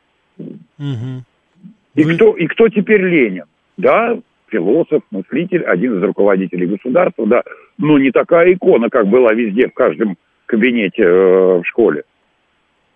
[1.95, 3.45] И, кто, и кто теперь Ленин?
[3.78, 4.19] Да,
[4.50, 7.43] философ, мыслитель, один из руководителей государства, да.
[7.78, 12.04] Но не такая икона, как была везде, в каждом кабинете э, в школе.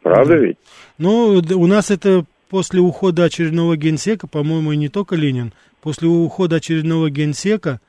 [0.02, 0.58] Правда ведь?
[0.98, 6.58] Ну, у нас это после ухода очередного генсека, по-моему, и не только Ленин, после ухода
[6.58, 7.80] очередного генсека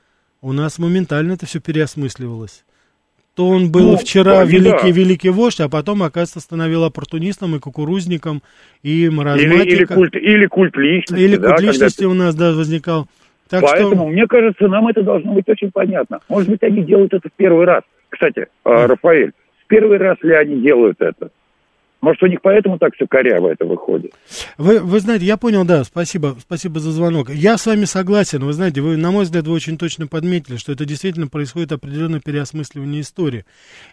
[0.41, 2.65] у нас моментально это все переосмысливалось.
[3.35, 4.99] То он был Ну, вчера да, великий, да.
[4.99, 8.42] великий вождь, а потом, оказывается, становил оппортунистом и кукурузником,
[8.83, 9.64] и Или, маразматиком.
[9.66, 11.23] или, культ, или культ личности.
[11.23, 13.07] Или да, культ личности ты- у нас, да, возникал.
[13.49, 14.07] Так Поэтому, что...
[14.09, 16.21] мне кажется, нам это должно быть очень понятно.
[16.29, 17.83] Может быть, они делают это в первый раз.
[18.11, 19.33] Кстати, э, Рафаэль,
[19.64, 21.31] в первый раз ли они делают это?
[22.03, 24.12] Может, у них поэтому так все коряво это выходит?
[24.59, 27.31] Вы, вы знаете, я понял, да, спасибо, спасибо за звонок.
[27.31, 30.73] Я с вами согласен, вы знаете, вы, на мой взгляд, вы очень точно подметили, что
[30.73, 33.45] это действительно происходит определенное переосмысливание истории.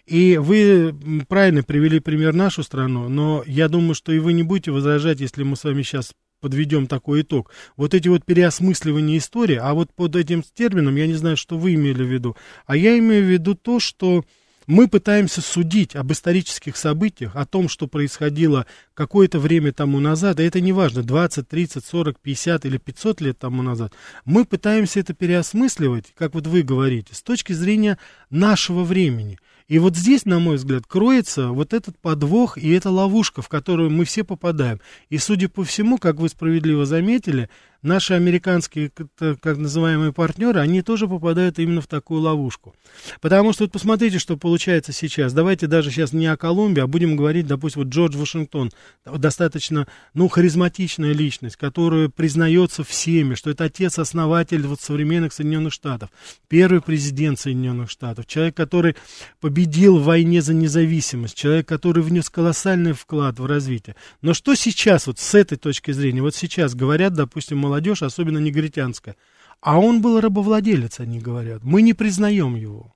[0.06, 0.92] И вы
[1.28, 5.44] правильно привели пример нашу страну, но я думаю, что и вы не будете возражать, если
[5.44, 7.52] мы с вами сейчас подведем такой итог.
[7.76, 11.74] Вот эти вот переосмысливания истории, а вот под этим термином я не знаю, что вы
[11.74, 14.24] имели в виду, а я имею в виду то, что
[14.66, 20.44] мы пытаемся судить об исторических событиях, о том, что происходило какое-то время тому назад, и
[20.44, 23.92] это не важно, 20, 30, 40, 50 или 500 лет тому назад,
[24.24, 27.98] мы пытаемся это переосмысливать, как вот вы говорите, с точки зрения
[28.30, 29.38] нашего времени.
[29.70, 33.88] И вот здесь, на мой взгляд, кроется вот этот подвох и эта ловушка, в которую
[33.88, 34.80] мы все попадаем.
[35.10, 37.48] И, судя по всему, как вы справедливо заметили,
[37.82, 42.74] наши американские, как называемые партнеры, они тоже попадают именно в такую ловушку.
[43.20, 45.32] Потому что вот посмотрите, что получается сейчас.
[45.32, 48.70] Давайте даже сейчас не о Колумбии, а будем говорить, допустим, вот Джордж Вашингтон,
[49.04, 56.10] достаточно, ну, харизматичная личность, которая признается всеми, что это отец-основатель вот современных Соединенных Штатов,
[56.48, 58.96] первый президент Соединенных Штатов, человек, который
[59.40, 63.96] победил в войне за независимость, человек, который внес колоссальный вклад в развитие.
[64.22, 69.16] Но что сейчас, вот с этой точки зрения, вот сейчас говорят, допустим, молодежь, особенно негритянская,
[69.60, 71.62] а он был рабовладелец, они говорят.
[71.62, 72.94] Мы не признаем его.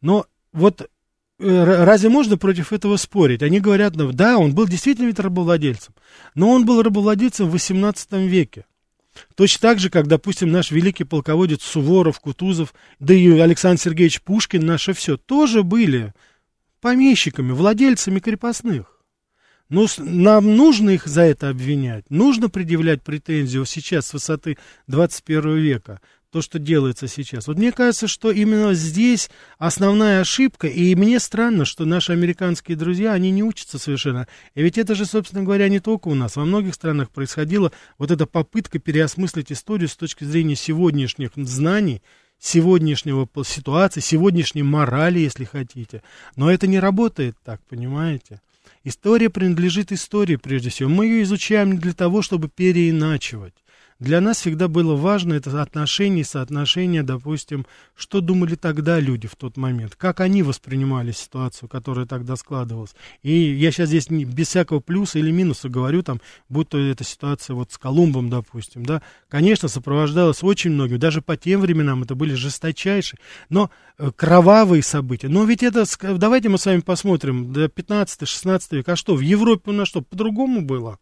[0.00, 3.42] Но вот э, разве можно против этого спорить?
[3.42, 5.94] Они говорят, ну, да, он был действительно ведь рабовладельцем,
[6.34, 8.66] но он был рабовладельцем в 18 веке.
[9.34, 14.64] Точно так же, как, допустим, наш великий полководец Суворов, Кутузов, да и Александр Сергеевич Пушкин,
[14.64, 16.12] наше все, тоже были
[16.80, 18.97] помещиками, владельцами крепостных.
[19.70, 26.00] С- нам нужно их за это обвинять, нужно предъявлять претензию сейчас с высоты 21 века,
[26.30, 27.48] то, что делается сейчас.
[27.48, 33.12] Вот мне кажется, что именно здесь основная ошибка, и мне странно, что наши американские друзья,
[33.12, 34.26] они не учатся совершенно.
[34.54, 36.36] И ведь это же, собственно говоря, не только у нас.
[36.36, 42.02] Во многих странах происходила вот эта попытка переосмыслить историю с точки зрения сегодняшних знаний,
[42.38, 46.02] сегодняшнего ситуации, сегодняшней морали, если хотите.
[46.36, 48.40] Но это не работает так, понимаете?
[48.88, 50.88] История принадлежит истории, прежде всего.
[50.88, 53.52] Мы ее изучаем не для того, чтобы переиначивать.
[53.98, 59.56] Для нас всегда было важно это отношение, соотношение, допустим, что думали тогда люди в тот
[59.56, 62.94] момент, как они воспринимали ситуацию, которая тогда складывалась.
[63.24, 67.54] И я сейчас здесь не, без всякого плюса или минуса говорю, там, будто эта ситуация
[67.54, 72.34] вот с Колумбом, допустим, да, конечно, сопровождалась очень многим, даже по тем временам это были
[72.34, 75.28] жесточайшие, но э, кровавые события.
[75.28, 75.84] Но ведь это,
[76.16, 80.02] давайте мы с вами посмотрим, до 15-16 века, а что, в Европе у нас что,
[80.02, 81.00] по-другому было?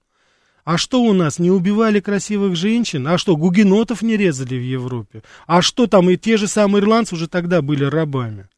[0.67, 3.07] А что у нас, не убивали красивых женщин?
[3.07, 5.23] А что, гугенотов не резали в Европе?
[5.47, 8.49] А что там, и те же самые ирландцы уже тогда были рабами?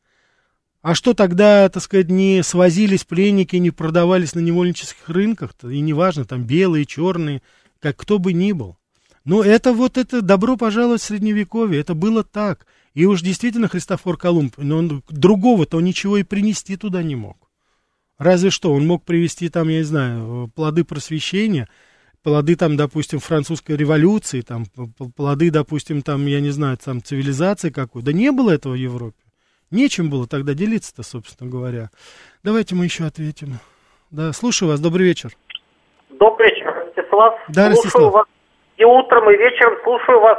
[0.80, 5.50] А что тогда, так сказать, не свозились пленники, не продавались на невольнических рынках?
[5.64, 7.42] И неважно, там белые, черные,
[7.78, 8.78] как кто бы ни был.
[9.26, 12.66] Но это вот это добро пожаловать в средневековье, это было так.
[12.94, 17.36] И уж действительно Христофор Колумб, но он другого-то ничего и принести туда не мог.
[18.16, 21.68] Разве что он мог привести там, я не знаю, плоды просвещения,
[22.22, 24.64] плоды там, допустим, французской революции, там,
[25.16, 28.02] плоды, допустим, там, я не знаю, там, цивилизации какой.
[28.02, 29.18] Да не было этого в Европе.
[29.70, 31.90] Нечем было тогда делиться-то, собственно говоря.
[32.42, 33.58] Давайте мы еще ответим.
[34.10, 35.32] Да, слушаю вас, добрый вечер.
[36.10, 37.34] Добрый вечер, Ростислав.
[37.48, 38.12] Да, слушаю Ростислав.
[38.12, 38.26] вас
[38.78, 40.38] и утром, и вечером слушаю вас.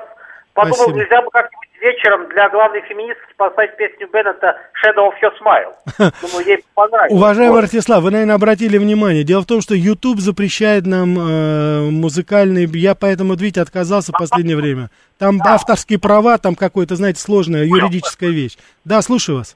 [0.53, 0.97] Подумал, Спасибо.
[0.97, 6.11] нельзя бы как-нибудь вечером для главной феминистки поставить песню Беннета «Shadow of Your Smile».
[6.21, 7.15] Думаю, ей понравится.
[7.15, 7.61] Уважаемый Вот.
[7.61, 9.23] Ростислав, вы, наверное, обратили внимание.
[9.23, 12.69] Дело в том, что YouTube запрещает нам э, музыкальные...
[12.73, 14.89] Я поэтому, видите, отказался в последнее время.
[15.17, 18.57] Там авторские права, там какое-то, знаете, сложная юридическая вещь.
[18.85, 19.55] Да, слушаю вас.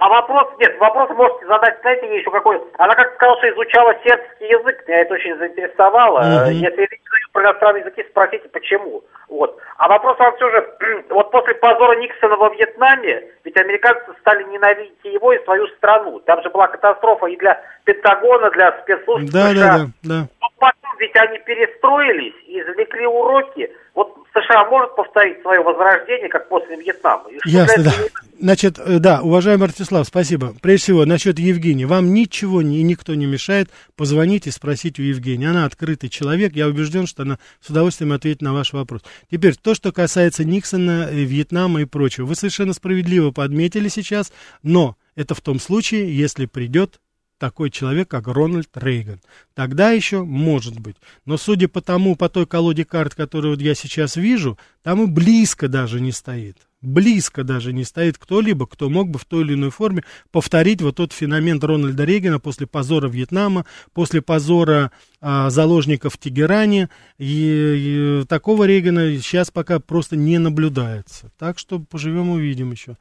[0.00, 2.58] А вопрос, нет, вопрос можете задать, знаете, ей еще какой.
[2.78, 6.20] Она как сказала, что изучала сербский язык, меня это очень заинтересовало.
[6.20, 6.52] Мгм.
[6.52, 9.02] Если идет про иностранные языки, спросите, почему.
[9.28, 9.58] Вот.
[9.76, 10.66] А вопрос вам все же,
[11.10, 16.18] вот после позора Никсона во Вьетнаме, ведь американцы стали ненавидеть его, и свою страну.
[16.20, 19.54] Там же была катастрофа и для Пентагона, для спецслужб Да, США.
[19.54, 20.28] да, да, да.
[20.40, 23.70] Но потом ведь они перестроились и извлекли уроки.
[23.94, 27.24] Вот США может повторить свое возрождение, как после Вьетнама.
[27.30, 27.92] И Ясно, да.
[28.38, 30.54] Значит, э, да, уважаемый Ростислав, спасибо.
[30.62, 31.84] Прежде всего, насчет Евгении.
[31.84, 35.48] Вам ничего и никто не мешает позвонить и спросить у Евгении.
[35.48, 36.54] Она открытый человек.
[36.54, 39.02] Я убежден, что она с удовольствием ответит на ваш вопрос.
[39.30, 42.26] Теперь, то, что касается Никсона, э, Вьетнама и прочего.
[42.26, 47.00] Вы совершенно справедливо подметили сейчас, но это в том случае, если придет
[47.40, 49.20] такой человек, как Рональд Рейган.
[49.54, 50.96] Тогда еще может быть.
[51.24, 55.66] Но судя по тому, по той колоде карт, которую я сейчас вижу, там и близко
[55.66, 56.58] даже не стоит.
[56.82, 60.96] Близко даже не стоит кто-либо, кто мог бы в той или иной форме повторить вот
[60.96, 66.88] тот феномен Рональда Рейгана после позора Вьетнама, после позора а, заложников в Тегеране.
[67.18, 71.32] И, и такого Рейгана сейчас пока просто не наблюдается.
[71.38, 72.96] Так что поживем увидим еще.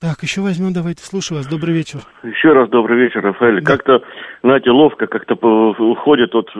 [0.00, 1.46] Так, еще возьмем, давайте, слушаю вас.
[1.46, 2.00] Добрый вечер.
[2.22, 3.62] Еще раз добрый вечер, Рафаэль.
[3.62, 4.02] Как-то,
[4.42, 6.50] знаете, ловко как-то уходит от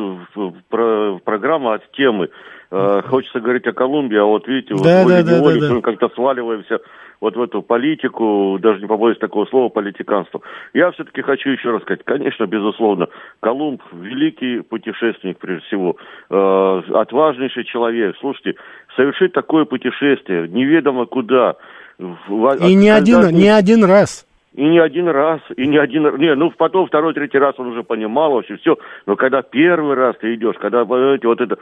[0.70, 2.30] про- программа от темы.
[2.70, 5.74] Э, Хочется говорить о Колумбии, а вот видите, вот Да, да, да, да, да.
[5.74, 6.80] мы как-то сваливаемся
[7.20, 10.40] вот в эту политику, даже не побоюсь такого слова, политиканство.
[10.72, 13.08] Я все-таки хочу еще раз сказать, конечно, безусловно,
[13.40, 15.96] Колумб великий путешественник, прежде всего,
[16.30, 18.16] э, отважнейший человек.
[18.20, 18.54] Слушайте,
[18.96, 21.56] совершить такое путешествие, неведомо куда,
[21.98, 24.26] в- И не один, не один раз.
[24.56, 26.16] и не один раз, и не один раз.
[26.18, 28.78] Не, ну потом второй, третий раз он уже понимал вообще все.
[29.06, 31.56] Но когда первый раз ты идешь, когда, понимаете, вот это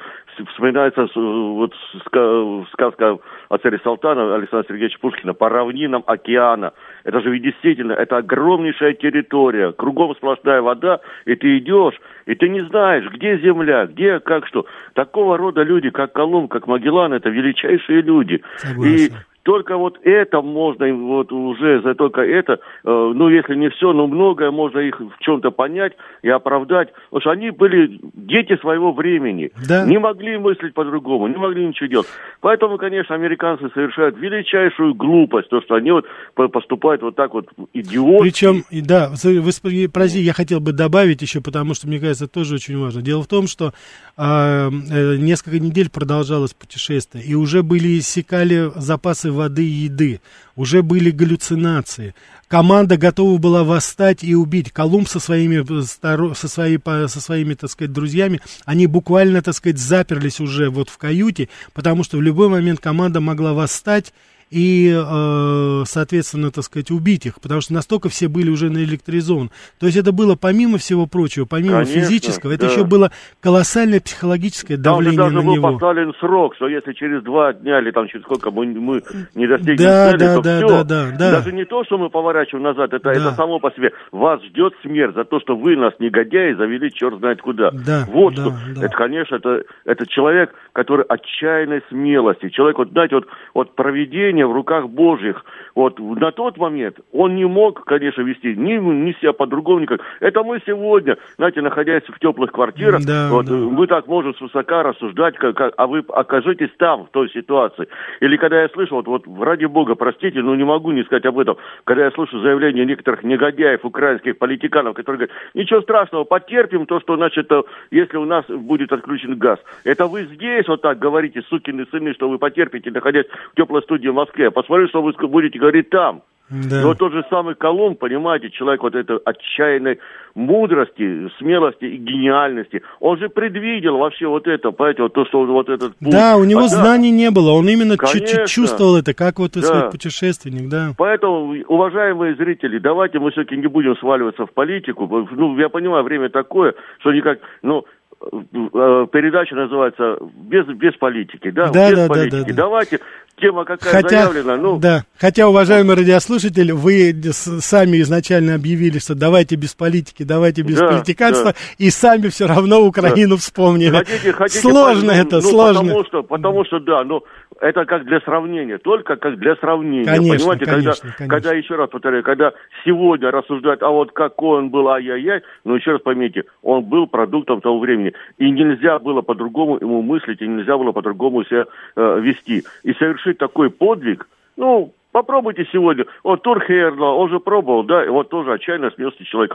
[0.50, 1.72] вспоминается вот
[2.06, 3.16] ска- сказка
[3.48, 6.72] о царе Салтана Александра Сергеевича Пушкина по равнинам океана.
[7.04, 12.48] Это же ведь действительно, это огромнейшая территория, кругом сплошная вода, и ты идешь, и ты
[12.50, 14.66] не знаешь, где земля, где, как что.
[14.94, 18.42] Такого рода люди, как Колумб, как Магеллан, это величайшие люди.
[18.84, 19.08] И
[19.43, 24.07] только вот это можно, вот уже за только это, э, ну, если не все, но
[24.07, 26.93] многое можно их в чем-то понять и оправдать.
[27.11, 29.51] Потому что они были дети своего времени.
[29.68, 29.84] Да.
[29.84, 32.07] Не могли мыслить по-другому, не могли ничего делать.
[32.40, 37.49] Поэтому, конечно, американцы совершают величайшую глупость, то, что они вот по- поступают вот так вот
[37.72, 38.22] идиотски.
[38.22, 42.55] Причем, да, вы, прости, я хотел бы добавить еще, потому что, мне кажется, это тоже
[42.57, 43.03] очень важно.
[43.03, 43.72] Дело в том, что
[44.16, 50.20] а, э, несколько недель продолжалось путешествие, и уже были иссякали запасы воды и еды,
[50.56, 52.14] уже были галлюцинации.
[52.48, 54.70] Команда готова была восстать и убить.
[54.70, 56.78] Колумб со своими, э, со, своей,
[57.08, 62.04] со своими, так сказать, друзьями, они буквально, так сказать, заперлись уже вот в каюте, потому
[62.04, 64.12] что в любой момент команда могла восстать
[64.53, 69.48] и, э, соответственно, так сказать, убить их, потому что настолько все были уже наэлектризованы.
[69.80, 72.72] То есть это было помимо всего прочего, помимо Конечно, физического, это да.
[72.72, 75.72] еще было колоссальное психологическое Там давление даже на был него.
[75.72, 79.03] поставлен срок, что если через два дня или там через сколько мы, мы
[79.34, 80.68] не достигнем Да, цели, да, то да, все.
[80.68, 81.30] да, да, да.
[81.32, 83.12] Даже не то, что мы поворачиваем назад, это, Да.
[83.12, 83.92] это само по себе.
[84.12, 87.70] Вас ждет смерть за то, что вы нас, негодяи, завели черт знает куда.
[87.70, 88.55] Да, вот да, что.
[88.76, 88.86] да.
[88.86, 92.48] Это, конечно, это, это человек, который отчаянной смелости.
[92.50, 95.45] Человек, вот, знаете, вот, вот проведение в руках Божьих.
[95.74, 100.01] Вот на тот момент он не мог, конечно, вести ни, ни себя по-другому никак.
[100.20, 103.55] Это мы сегодня, знаете, находясь в теплых квартирах, Да, вот, да.
[103.55, 107.88] мы так можем свысока рассуждать, как, как- а вы окажитесь там, в той ситуации.
[108.20, 111.38] Или когда я слышу, вот, вот ради бога, простите, но не могу не сказать об
[111.38, 117.01] этом, когда я слышу заявления некоторых негодяев, украинских политиканов, которые говорят, ничего страшного, потерпим то,
[117.01, 119.59] что, значит, э, если у нас будет отключен газ.
[119.84, 124.09] Это вы здесь вот так говорите, сукины сыны, что вы потерпите, находясь в теплой студии
[124.09, 124.50] в Москве.
[124.50, 126.22] Посмотрите, что вы будете говорить там.
[126.50, 126.82] Да.
[126.82, 129.98] И вот тот же самый Колумб, понимаете, человек вот этой отчаянной
[130.34, 135.70] мудрости, смелости и гениальности, он же предвидел вообще вот это, понимаете, вот то, что вот
[135.70, 136.10] этот путь.
[136.10, 139.52] Да, у него А да, знаний не было, он именно чуть-чуть чувствовал это, как вот,
[139.52, 139.88] Да.
[139.90, 140.90] путешественник, да.
[140.98, 145.06] Поэтому, уважаемые зрители, давайте мы все-таки не будем сваливаться в политику.
[145.30, 147.86] Ну, я понимаю, время такое, что никак, ну,
[148.20, 151.70] э, передача называется без, без политики, да?
[151.70, 152.30] Да, без да, политики.
[152.30, 152.54] да, да, да.
[152.54, 152.98] Давайте,
[153.36, 154.78] тема какая Хотя, заявлена, ну...
[154.78, 160.88] да, хотя, уважаемый радиослушатель, вы сами изначально объявили, что давайте без политики, давайте без Да,
[160.88, 161.58] политиканства, да.
[161.78, 163.96] и сами все равно Украину вспомнили.
[163.96, 165.82] Хотите, хотите, сложно это, ну, сложно.
[165.82, 167.22] Потому что, потому что, да, ну,
[167.60, 170.04] это как для сравнения, только как для сравнения.
[170.04, 171.28] Конечно, Понимаете, конечно, когда, конечно.
[171.28, 172.52] когда, еще раз повторяю, когда
[172.84, 177.60] сегодня рассуждают, а вот какой он был, ай-яй-яй, ну, еще раз поймите, он был продуктом
[177.60, 178.14] того времени.
[178.38, 182.64] И нельзя было по-другому ему мыслить, и нельзя было по-другому себя э, вести.
[182.82, 182.92] И
[183.22, 186.06] совершить такой подвиг, ну, Попробуйте сегодня.
[186.24, 189.54] Вот Тур Хердла, он же пробовал, да, и вот тоже отчаянно смелый человек.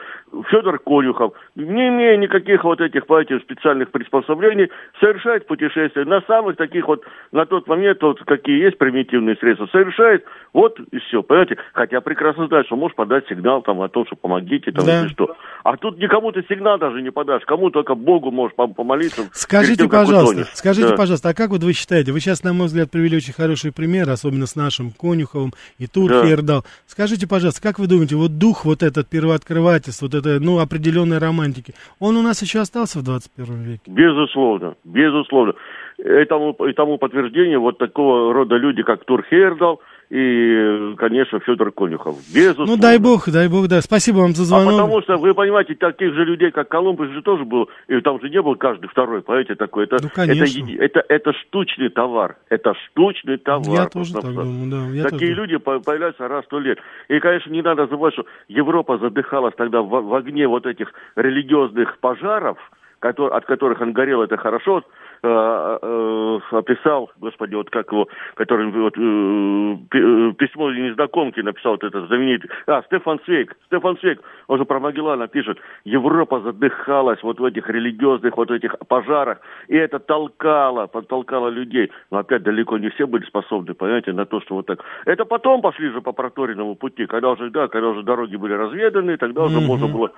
[0.51, 6.87] Федор Конюхов, не имея никаких вот этих, понимаете, специальных приспособлений, совершает путешествия на самых таких
[6.87, 11.57] вот, на тот момент, вот какие есть примитивные средства, совершает, вот и все, понимаете.
[11.73, 15.01] Хотя прекрасно знает, что можешь подать сигнал там о том, что помогите, там, Да.
[15.01, 15.35] или что.
[15.63, 19.23] А тут никому ты сигнал даже не подашь, кому только Богу можешь пом- помолиться.
[19.33, 20.95] Скажите, тем, пожалуйста, скажите, Да.
[20.95, 24.07] пожалуйста, а как вот вы считаете, вы сейчас, на мой взгляд, привели очень хороший пример,
[24.07, 25.46] особенно с нашим Конюховым
[25.77, 26.63] и Турхердал.
[26.85, 31.73] Скажите, пожалуйста, как вы думаете, вот дух вот этот первооткрывательства, вот это, ну, определенной романтики,
[31.99, 33.81] он у нас еще остался в 21 веке?
[33.87, 35.53] Безусловно, безусловно.
[35.97, 42.15] Этому, и тому подтверждение вот такого рода люди, как Тур Хейердал и, конечно, Федор Конюхов.
[42.33, 42.75] Безусловно.
[42.75, 43.81] Ну, дай бог, дай бог, да.
[43.81, 44.71] Спасибо вам за А звонок.
[44.73, 48.29] потому что, вы понимаете, таких же людей, как Колумб, же тоже был, и там же
[48.29, 49.83] не был каждый второй, понимаете, такой.
[49.83, 50.71] Это, Ну, конечно.
[50.79, 52.37] это, это, это штучный товар.
[52.49, 53.67] Это штучный товар.
[53.83, 54.95] Я тоже так думаю, да.
[54.95, 55.41] Я Такие тоже.
[55.41, 56.79] люди по- появляются раз в сто лет.
[57.09, 61.97] И, конечно, не надо забывать, что Европа задыхалась тогда в, в огне вот этих религиозных
[61.99, 62.57] пожаров,
[63.01, 64.83] котор- от которых он горел, это хорошо.
[65.23, 71.83] Э, э, описал, господи, вот как его, который вот, э, пи- письмо незнакомки написал, вот
[71.83, 77.39] этот знаменитый, а, Стефан Свейк, Стефан Свейк, он же про Магеллана пишет, Европа задыхалась вот
[77.39, 81.91] в этих религиозных вот этих пожарах, и это толкало, подтолкало людей.
[82.11, 84.83] Но опять далеко не все были способны, понимаете, на то, что вот так.
[85.05, 89.17] Это потом пошли же по проторенному пути, когда уже, да, когда уже дороги были разведаны,
[89.17, 89.65] тогда уже Мгм.
[89.65, 90.11] можно было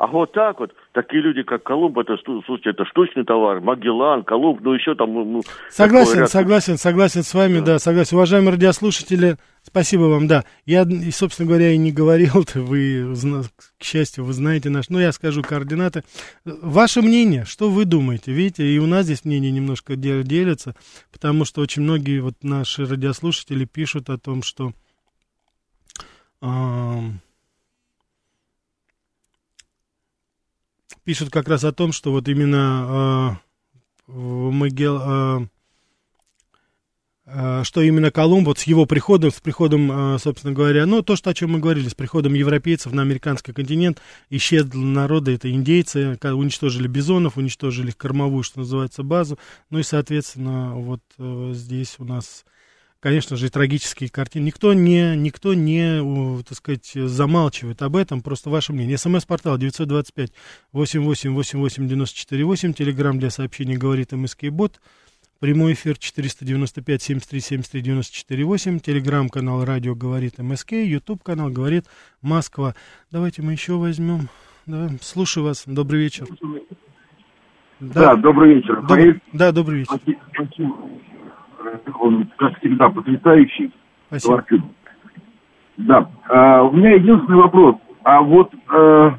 [0.00, 4.62] а вот так вот, такие люди, как Колумб, это, слушайте, это штучный товар, Магеллан, Колумб,
[4.62, 5.12] ну еще там...
[5.12, 7.78] Ну, Согласен, такой ряд- согласен, согласен с вами, да.
[7.78, 8.16] согласен.
[8.16, 10.46] Уважаемые радиослушатели, спасибо вам, да.
[10.64, 13.14] Я, собственно говоря, и не говорил, вы,
[13.78, 16.02] к счастью, вы знаете наш, ну, я скажу координаты.
[16.46, 18.32] Ваше мнение, что вы думаете?
[18.32, 20.74] Видите, и у нас здесь мнение немножко де- делятся,
[21.12, 24.72] потому что очень многие вот наши радиослушатели пишут о том, что...
[26.40, 27.20] ам,
[31.04, 33.38] пишут как раз о том, что вот именно
[34.06, 35.46] э, в Магел, э,
[37.26, 41.30] э, что именно Колумб вот с его приходом, с приходом, собственно говоря, ну, то, что,
[41.30, 46.88] о чем мы говорили, с приходом европейцев на американский континент, исчезли народы, это индейцы, уничтожили
[46.88, 49.38] бизонов, уничтожили кормовую, что называется, базу,
[49.70, 52.44] ну и, соответственно, вот э, здесь у нас
[53.00, 54.44] конечно же, и трагические картины.
[54.44, 58.98] Никто не, никто не, так сказать, замалчивает об этом, просто ваше мнение.
[58.98, 60.32] СМС-портал 925
[60.72, 64.80] 88 88 94 8, телеграмм для сообщений говорит МСК Бот,
[65.40, 71.86] прямой эфир 495 73 73 94 8, телеграм-канал радио говорит МСК, ютуб канал говорит
[72.20, 72.74] Москва.
[73.10, 74.28] Давайте мы еще возьмем.
[74.66, 75.64] Да, слушаю вас.
[75.66, 76.26] Добрый вечер.
[77.80, 78.82] Да, добрый вечер.
[78.82, 79.20] Доб-.
[79.32, 79.98] Да, добрый вечер.
[80.34, 80.76] Спасибо.
[82.00, 83.72] Он, как всегда, потрясающий.
[84.08, 84.42] Спасибо.
[84.42, 84.64] Творчик.
[85.76, 86.08] Да.
[86.28, 87.76] А, у меня единственный вопрос.
[88.02, 89.10] А вот, э,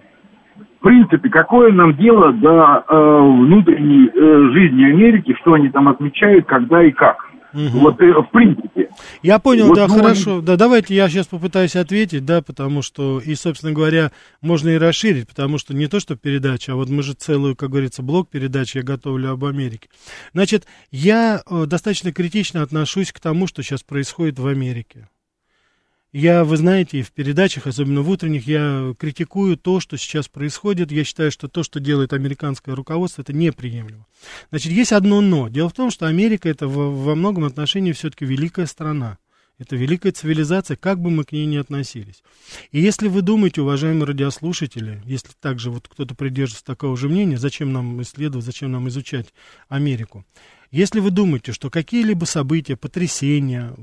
[0.79, 6.45] в принципе, какое нам дело до э, внутренней э, жизни Америки, что они там отмечают,
[6.45, 7.30] когда и как?
[7.53, 8.89] Вот, э, в принципе.
[9.21, 10.41] Я понял, Вот, да, ну, хорошо.
[10.41, 15.27] Да, давайте я сейчас попытаюсь ответить, да, потому что, и, собственно говоря, можно и расширить,
[15.27, 18.75] потому что не то, что передача, а вот мы же целую, как говорится, блок передач
[18.75, 19.89] я готовлю об Америке.
[20.33, 25.07] Значит, я э, достаточно критично отношусь к тому, что сейчас происходит в Америке.
[26.13, 30.91] Я, вы знаете, в передачах, особенно в утренних, я критикую то, что сейчас происходит.
[30.91, 34.05] Я считаю, что то, что делает американское руководство, это неприемлемо.
[34.49, 35.47] Значит, есть одно но.
[35.47, 39.19] Дело в том, что Америка это во многом отношении все-таки великая страна.
[39.57, 42.23] Это великая цивилизация, как бы мы к ней ни относились.
[42.71, 47.71] И если вы думаете, уважаемые радиослушатели, если также вот кто-то придерживается такого же мнения, зачем
[47.71, 49.27] нам исследовать, зачем нам изучать
[49.69, 50.25] Америку?
[50.71, 53.75] Если вы думаете, что какие-либо события, потрясения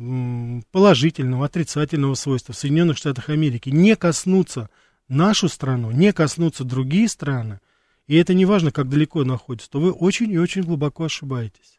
[0.72, 4.70] положительного, отрицательного свойства в Соединенных Штатах Америки не коснутся
[5.06, 7.60] нашу страну, не коснутся другие страны,
[8.06, 11.78] и это не важно, как далеко находится, то вы очень и очень глубоко ошибаетесь.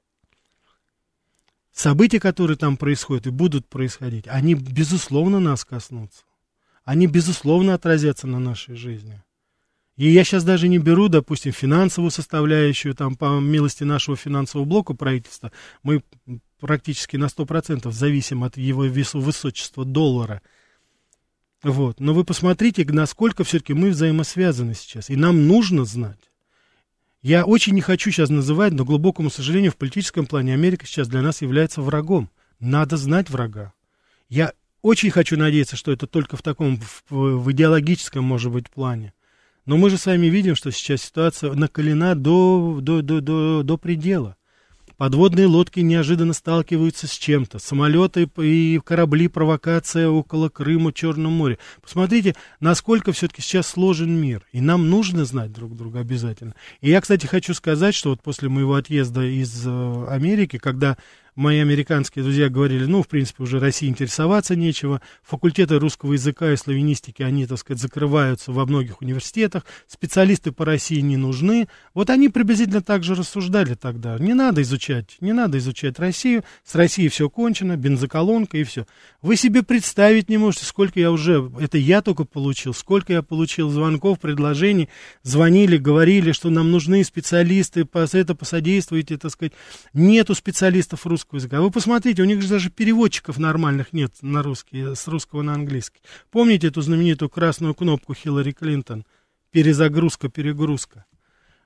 [1.72, 6.24] События, которые там происходят и будут происходить, они, безусловно, нас коснутся.
[6.84, 9.24] Они, безусловно, отразятся на нашей жизни.
[10.00, 14.93] И я сейчас даже не беру, допустим, финансовую составляющую, там, по милости нашего финансового блока
[14.93, 15.52] правительства,
[15.84, 16.04] мы
[16.62, 20.41] практически на 100% зависим от его весу, высочества доллара.
[21.64, 22.00] Вот.
[22.00, 25.10] Но вы посмотрите, насколько все-таки мы взаимосвязаны сейчас.
[25.10, 26.32] И нам нужно знать.
[27.22, 31.22] Я очень не хочу сейчас называть, но, глубокому сожалению, в политическом плане Америка сейчас для
[31.22, 32.30] нас является врагом.
[32.62, 33.74] Надо знать врага.
[34.30, 39.12] Я очень хочу надеяться, что это только в таком, в, в идеологическом, может быть, плане.
[39.70, 43.78] Но мы же с вами видим, что сейчас ситуация накалена до, до, до, до, до
[43.78, 44.36] предела.
[44.97, 47.59] Подводные лодки неожиданно сталкиваются с чем-то.
[47.59, 51.59] Самолеты и корабли, провокация около Крыма, Черном море.
[51.84, 54.43] Посмотрите, насколько все-таки сейчас сложен мир.
[54.53, 56.55] И нам нужно знать друг друга обязательно.
[56.82, 60.97] И я, кстати, хочу сказать, что вот после моего отъезда из э, Америки, когда
[61.40, 65.02] мои американские друзья говорили, ну, в принципе, уже России интересоваться нечего.
[65.24, 69.66] Факультеты русского языка и славянистики, они, так сказать, закрываются во многих университетах.
[69.88, 71.70] Специалисты по России не нужны.
[71.94, 74.18] Вот они приблизительно так же рассуждали тогда.
[74.20, 76.44] Не надо изучать, не надо изучать Россию.
[76.66, 78.86] С Россией все кончено, бензоколонка и все.
[79.22, 83.70] Вы себе представить не можете, сколько я уже, это я только получил, сколько я получил
[83.70, 84.90] звонков, предложений.
[85.24, 89.54] Звонили, говорили, что нам нужны специалисты, это посодействуйте, так сказать.
[89.94, 91.61] Нету специалистов русского русского языка.
[91.61, 96.01] Вы посмотрите, у них же даже переводчиков нормальных нет на русский, с русского на английский.
[96.32, 99.05] Помните эту знаменитую красную кнопку Хиллари Клинтон?
[99.51, 101.05] Перезагрузка, перегрузка.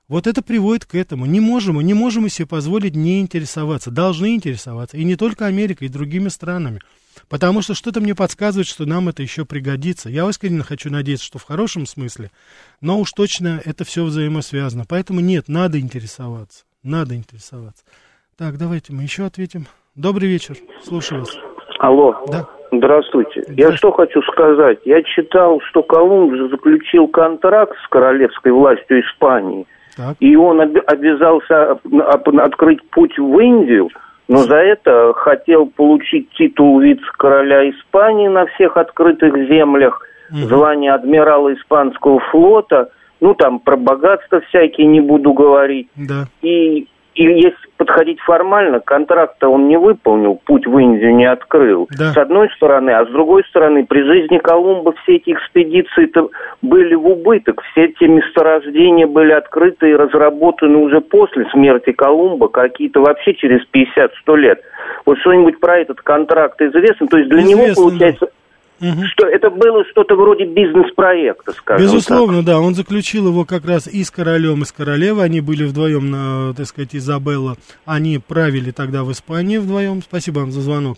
[0.10, 1.26] Вот это приводит к этому.
[1.26, 3.90] Не можем, не можем себе позволить не интересоваться.
[3.90, 4.98] Должны интересоваться.
[4.98, 6.82] И не только Америкой, и другими странами.
[7.30, 10.10] Потому что что-то мне подсказывает, что нам это еще пригодится.
[10.10, 12.32] Я искренне хочу надеяться, что в хорошем смысле,
[12.82, 14.86] но уж точно это все взаимосвязано.
[14.88, 16.66] Поэтому нет, надо интересоваться.
[16.84, 17.84] Надо интересоваться.
[18.38, 19.68] Так, давайте мы еще ответим.
[19.96, 21.38] Добрый вечер, слушаю вас.
[21.78, 22.16] Алло.
[22.32, 22.48] Да.
[22.72, 23.44] Здравствуйте.
[23.50, 24.80] Я что хочу сказать.
[24.86, 29.68] Я читал, что Колумб заключил контракт с королевской властью Испании.
[29.96, 30.16] Так.
[30.20, 31.78] И он об- обязался
[32.42, 33.90] открыть путь в Индию,
[34.28, 40.40] но за это хотел получить титул вице-короля Испании на всех открытых землях, угу.
[40.40, 42.90] звание адмирала испанского флота,
[43.22, 45.90] ну там про богатство всякие не буду говорить.
[45.96, 46.26] Да.
[46.42, 51.88] И и если подходить формально, контракт-то он не выполнил, путь в Индию не открыл.
[51.98, 52.12] Да.
[52.12, 56.30] С одной стороны, а с другой стороны, при жизни Колумба все эти экспедиции-то
[56.62, 57.62] были в убыток.
[57.72, 64.38] Все эти месторождения были открыты и разработаны уже после смерти Колумба, какие-то вообще через 50-100
[64.38, 64.62] лет.
[65.06, 67.08] Вот что-нибудь про этот контракт известно?
[67.08, 68.26] То есть для известно, него, получается...
[68.26, 68.32] Да
[68.84, 69.06] Угу.
[69.14, 72.46] Что это было что-то вроде бизнес-проекта, скажем Безусловно, так.
[72.46, 72.60] да.
[72.60, 75.24] Он заключил его как раз и с королем, и с королевой.
[75.24, 77.56] Они были вдвоем, на, так сказать, Изабелла.
[77.86, 80.02] Они правили тогда в Испании вдвоем.
[80.02, 80.98] Спасибо вам за звонок.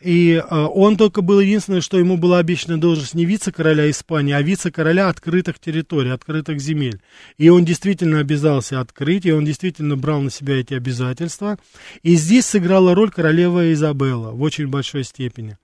[0.00, 4.42] И э, он только был единственное, что ему была обещана должность не вице-короля Испании, а
[4.42, 7.00] вице-короля открытых территорий, открытых земель.
[7.36, 11.58] И он действительно обязался открыть, и он действительно брал на себя эти обязательства.
[12.02, 15.58] И здесь сыграла роль королева Изабелла в очень большой степени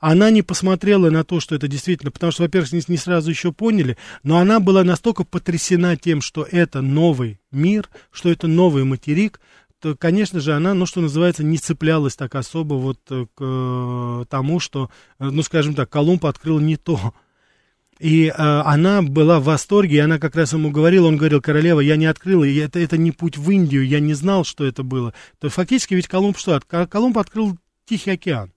[0.00, 3.52] она не посмотрела на то, что это действительно, потому что, во-первых, не, не сразу еще
[3.52, 9.40] поняли, но она была настолько потрясена тем, что это новый мир, что это новый материк,
[9.80, 14.24] то, конечно же, она, ну, что называется, не цеплялась так особо вот э, к э,
[14.28, 17.14] тому, что, э, ну, скажем так, Колумб открыл не то.
[17.98, 21.80] И э, она была в восторге, и она как раз ему говорила, он говорил, королева,
[21.80, 24.82] я не открыла, и это, это не путь в Индию, я не знал, что это
[24.82, 25.14] было.
[25.40, 26.60] То фактически ведь Колумб что?
[26.60, 27.56] Колумб открыл
[27.86, 28.52] Тихий океан.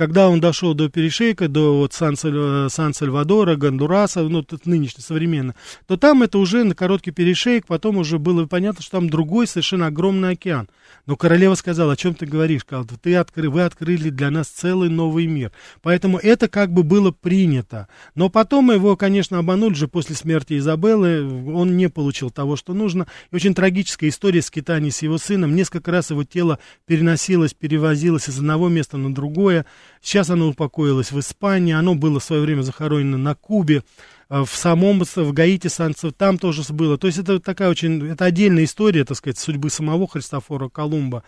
[0.00, 5.54] Когда он дошел до перешейка, до вот Сан-Сальвадора, Гондураса, ну, тут нынешне, современно,
[5.86, 9.88] то там это уже на короткий перешейк, потом уже было понятно, что там другой совершенно
[9.88, 10.70] огромный океан.
[11.04, 14.88] Но королева сказала, о чем ты говоришь, сказала, ты откры, вы открыли для нас целый
[14.88, 15.52] новый мир.
[15.82, 17.86] Поэтому это как бы было принято.
[18.14, 23.06] Но потом его, конечно, обманули же после смерти Изабеллы, он не получил того, что нужно.
[23.30, 25.54] И очень трагическая история скитаний с его сыном.
[25.54, 29.66] Несколько раз его тело переносилось, перевозилось из одного места на другое.
[30.00, 33.82] Сейчас оно упокоилось в Испании, оно было в свое время захоронено на Кубе,
[34.30, 35.68] э, в самом, в Гаити,
[36.16, 36.96] там тоже было.
[36.96, 41.22] То есть это такая очень, это отдельная история, так сказать, судьбы самого Христофора Колумба.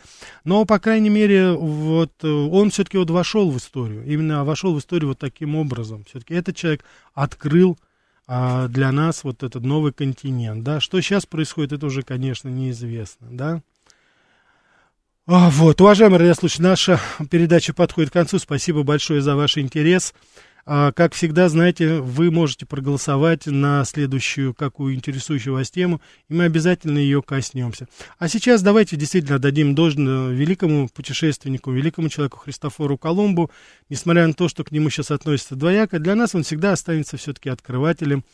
[0.45, 4.79] Но, по крайней мере, вот э, он все-таки вот вошел в историю, именно вошел в
[4.79, 6.05] историю вот таким образом.
[6.09, 7.77] Все-таки этот человек открыл
[8.27, 10.81] а, для нас вот этот новый континент, да.
[10.81, 13.63] Что сейчас происходит, это уже, конечно, неизвестно, да.
[15.25, 17.01] А, вот, уважаемые радиослушатели, наша
[17.31, 18.41] передача подходит к концу.
[18.41, 20.15] Спасибо большое за ваш интерес.
[20.67, 26.43] А, как всегда, знаете, вы можете проголосовать на следующую, какую интересующую вас тему, и мы
[26.43, 27.87] обязательно ее коснемся.
[28.19, 33.49] А сейчас давайте действительно дадим должное великому путешественнику, великому человеку Христофору Колумбу.
[33.89, 37.49] Несмотря на то, что к нему сейчас относится двояко, для нас он всегда останется все-таки
[37.49, 38.25] открывателем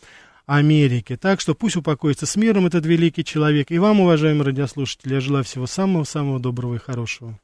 [0.48, 1.16] Америки.
[1.16, 3.70] Так что пусть упокоится с миром этот великий человек.
[3.70, 7.38] И вам, уважаемые радиослушатели, я желаю всего самого-самого доброго и хорошего.